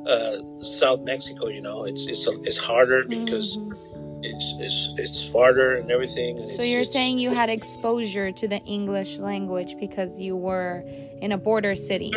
uh, 0.07 0.37
South 0.59 1.01
Mexico, 1.01 1.47
you 1.47 1.61
know, 1.61 1.85
it's 1.85 2.05
it's 2.05 2.27
it's 2.43 2.57
harder 2.57 3.03
because 3.05 3.57
it's 4.23 4.53
it's 4.59 4.93
it's 4.97 5.29
farther 5.31 5.75
and 5.75 5.91
everything. 5.91 6.37
And 6.37 6.45
So 6.45 6.61
it's- 6.61 6.67
you're 6.69 6.81
it's- 6.81 6.93
saying 6.93 7.19
you 7.19 7.31
had 7.31 7.49
exposure 7.49 8.31
to 8.31 8.47
the 8.47 8.59
English 8.65 9.19
language 9.19 9.75
because 9.79 10.19
you 10.19 10.35
were 10.35 10.83
in 11.21 11.31
a 11.31 11.37
border 11.37 11.75
city. 11.75 12.11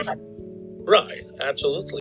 right? 0.84 1.24
Absolutely. 1.40 2.00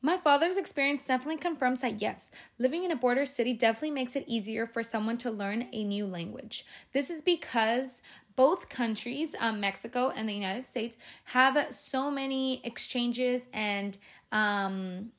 My 0.00 0.16
father's 0.16 0.56
experience 0.56 1.06
definitely 1.06 1.38
confirms 1.40 1.80
that 1.80 2.00
yes, 2.00 2.30
living 2.58 2.84
in 2.84 2.90
a 2.92 2.96
border 2.96 3.24
city 3.24 3.52
definitely 3.52 3.90
makes 3.90 4.14
it 4.16 4.24
easier 4.28 4.64
for 4.66 4.82
someone 4.82 5.18
to 5.18 5.30
learn 5.30 5.68
a 5.72 5.84
new 5.84 6.06
language. 6.06 6.64
This 6.92 7.10
is 7.10 7.20
because 7.20 8.00
both 8.36 8.68
countries, 8.68 9.34
um, 9.40 9.58
Mexico 9.60 10.10
and 10.14 10.28
the 10.28 10.32
United 10.34 10.64
States, 10.64 10.96
have 11.24 11.72
so 11.74 12.10
many 12.12 12.60
exchanges 12.64 13.48
and 13.52 13.98
um, 14.30 15.10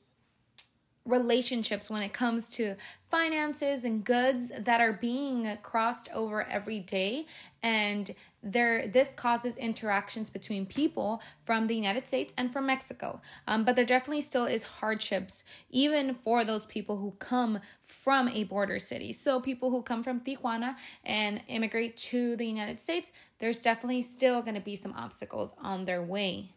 relationships 1.10 1.90
when 1.90 2.02
it 2.02 2.12
comes 2.12 2.50
to 2.50 2.76
finances 3.10 3.84
and 3.84 4.04
goods 4.04 4.52
that 4.56 4.80
are 4.80 4.92
being 4.92 5.58
crossed 5.62 6.08
over 6.14 6.44
every 6.44 6.78
day. 6.78 7.26
And 7.62 8.14
there 8.42 8.88
this 8.88 9.12
causes 9.12 9.56
interactions 9.56 10.30
between 10.30 10.64
people 10.64 11.20
from 11.44 11.66
the 11.66 11.74
united 11.74 12.08
states 12.08 12.32
and 12.38 12.50
from 12.52 12.66
mexico. 12.66 13.20
Um, 13.46 13.64
but 13.64 13.76
there 13.76 13.84
definitely 13.84 14.22
still 14.22 14.46
is 14.46 14.62
hardships 14.62 15.44
even 15.68 16.14
for 16.14 16.42
those 16.42 16.64
people 16.64 16.96
who 16.96 17.12
come 17.18 17.60
from 17.82 18.28
a 18.28 18.44
border 18.44 18.78
city. 18.78 19.12
So 19.12 19.40
people 19.40 19.70
who 19.70 19.82
come 19.82 20.02
from 20.02 20.20
tijuana 20.20 20.76
and 21.04 21.42
immigrate 21.48 21.98
to 21.98 22.34
the 22.36 22.46
united 22.46 22.80
states 22.80 23.12
there's 23.40 23.60
definitely 23.60 24.02
still 24.02 24.40
going 24.40 24.54
to 24.54 24.60
be 24.60 24.76
some 24.76 24.94
obstacles 24.96 25.52
on 25.60 25.84
their 25.84 26.02
way. 26.02 26.52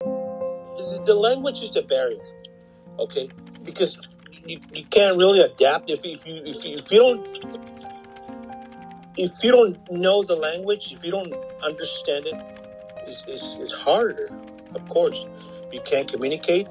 The, 0.00 1.02
the 1.04 1.14
language 1.14 1.62
is 1.62 1.72
the 1.72 1.82
barrier, 1.82 2.18
okay? 3.00 3.28
Because 3.64 4.00
you, 4.46 4.58
you 4.72 4.84
can't 4.84 5.16
really 5.16 5.40
adapt 5.40 5.90
if, 5.90 6.04
if 6.04 6.26
you 6.26 6.42
if 6.44 6.64
you, 6.64 6.74
if 6.76 6.90
you 6.92 6.98
don't 6.98 7.40
if 9.16 9.44
you 9.44 9.50
don't 9.50 9.90
know 9.90 10.22
the 10.22 10.36
language, 10.36 10.92
if 10.92 11.04
you 11.04 11.10
don't 11.10 11.32
understand 11.62 12.26
it, 12.26 12.60
it's, 13.06 13.24
it's, 13.26 13.56
it's 13.60 13.72
harder. 13.72 14.30
Of 14.74 14.88
course, 14.88 15.24
you 15.72 15.80
can't 15.80 16.10
communicate. 16.10 16.68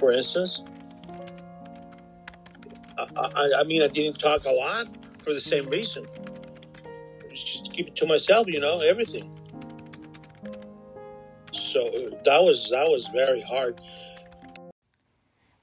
For 0.00 0.12
instance, 0.12 0.62
I, 2.98 3.06
I, 3.16 3.50
I 3.60 3.64
mean, 3.64 3.82
I 3.82 3.88
didn't 3.88 4.18
talk 4.18 4.44
a 4.44 4.52
lot 4.52 4.86
for 5.22 5.34
the 5.34 5.40
same 5.40 5.66
reason. 5.66 6.06
Just 7.30 7.72
keep 7.72 7.88
it 7.88 7.96
to 7.96 8.06
myself, 8.06 8.46
you 8.48 8.60
know, 8.60 8.80
everything. 8.80 9.30
So 11.52 11.84
uh, 11.86 12.10
that 12.24 12.42
was 12.42 12.70
that 12.70 12.88
was 12.88 13.08
very 13.12 13.42
hard. 13.42 13.80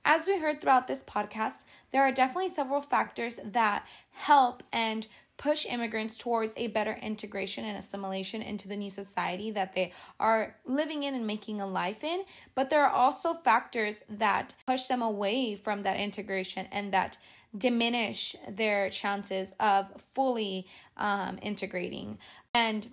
As 0.07 0.27
we 0.27 0.37
heard 0.37 0.61
throughout 0.61 0.85
this 0.85 1.03
podcast, 1.03 1.65
there 1.89 2.03
are 2.03 2.11
definitely 2.11 2.49
several 2.49 2.81
factors 2.83 3.39
that 3.43 3.87
help 4.11 4.61
and 4.71 5.07
push 5.37 5.65
immigrants 5.65 6.17
towards 6.17 6.53
a 6.55 6.67
better 6.67 6.97
integration 7.01 7.65
and 7.65 7.75
assimilation 7.75 8.43
into 8.43 8.67
the 8.67 8.77
new 8.77 8.91
society 8.91 9.49
that 9.49 9.73
they 9.73 9.91
are 10.19 10.55
living 10.63 11.01
in 11.01 11.15
and 11.15 11.25
making 11.25 11.59
a 11.59 11.65
life 11.65 12.03
in. 12.03 12.23
But 12.53 12.69
there 12.69 12.85
are 12.85 12.89
also 12.89 13.33
factors 13.33 14.03
that 14.07 14.53
push 14.67 14.85
them 14.85 15.01
away 15.01 15.55
from 15.55 15.81
that 15.83 15.99
integration 15.99 16.67
and 16.71 16.91
that 16.93 17.17
diminish 17.57 18.35
their 18.47 18.89
chances 18.91 19.53
of 19.59 19.99
fully 19.99 20.67
um, 20.97 21.39
integrating. 21.41 22.19
And 22.53 22.87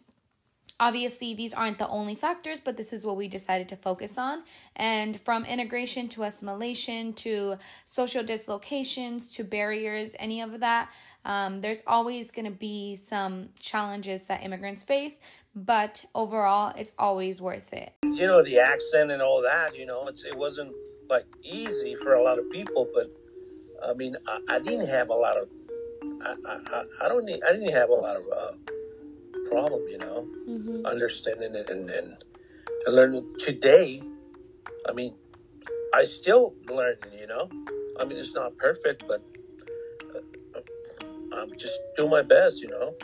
Obviously, 0.87 1.33
these 1.33 1.55
aren't 1.55 1.79
the 1.79 1.87
only 1.89 2.17
factors, 2.17 2.59
but 2.59 2.77
this 2.77 2.93
is 2.93 3.07
what 3.07 3.17
we 3.17 3.29
decided 3.29 3.69
to 3.69 3.77
focus 3.77 4.19
on. 4.19 4.43
And 4.75 5.21
from 5.21 5.45
integration 5.45 6.09
to 6.09 6.25
assimilation 6.25 7.13
to 7.25 7.57
social 7.85 8.25
dislocations 8.25 9.33
to 9.37 9.45
barriers, 9.45 10.17
any 10.19 10.41
of 10.41 10.59
that, 10.59 10.91
um, 11.25 11.61
there's 11.61 11.83
always 11.87 12.33
going 12.33 12.47
to 12.47 12.51
be 12.71 12.97
some 12.97 13.51
challenges 13.61 14.27
that 14.27 14.43
immigrants 14.43 14.83
face, 14.83 15.21
but 15.55 16.05
overall, 16.17 16.73
it's 16.77 16.93
always 16.99 17.41
worth 17.41 17.73
it. 17.73 17.93
you 18.03 18.27
know 18.27 18.43
the 18.43 18.59
accent 18.59 19.13
and 19.13 19.23
all 19.23 19.41
that 19.41 19.69
you 19.77 19.87
know 19.87 20.01
it 20.09 20.37
wasn't 20.37 20.73
like 21.09 21.27
easy 21.45 21.95
for 22.03 22.15
a 22.15 22.23
lot 22.23 22.39
of 22.39 22.45
people 22.51 22.83
but 22.97 23.07
i 23.89 23.93
mean 23.95 24.15
i, 24.33 24.37
I 24.55 24.59
didn't 24.59 24.89
have 24.89 25.09
a 25.09 25.15
lot 25.27 25.37
of 25.43 25.47
I, 26.29 26.31
I, 26.53 26.55
I- 26.79 26.91
I 27.03 27.09
don't 27.09 27.25
need, 27.25 27.41
i 27.49 27.53
didn't 27.53 27.73
have 27.81 27.91
a 27.91 27.95
lot 28.07 28.17
of 28.17 28.25
uh, 28.41 28.53
problem 29.53 29.83
you 29.89 29.99
know? 29.99 30.27
Understanding 30.85 31.55
it 31.55 31.69
and, 31.71 31.91
and 31.91 32.17
and 32.87 32.95
learning 32.95 33.27
today 33.39 34.03
i 34.89 34.93
mean 34.93 35.15
i 35.95 36.03
still 36.05 36.55
learning 36.69 37.13
you 37.19 37.27
know? 37.27 37.49
I 38.01 38.05
mean 38.05 38.19
it's 38.19 38.35
not 38.35 38.57
perfect 38.59 39.05
but 39.07 39.23
uh, 40.17 40.61
i'm 41.37 41.51
just 41.59 41.79
doing 41.97 42.11
my 42.11 42.23
best 42.23 42.63
you 42.63 42.69
know 42.69 42.95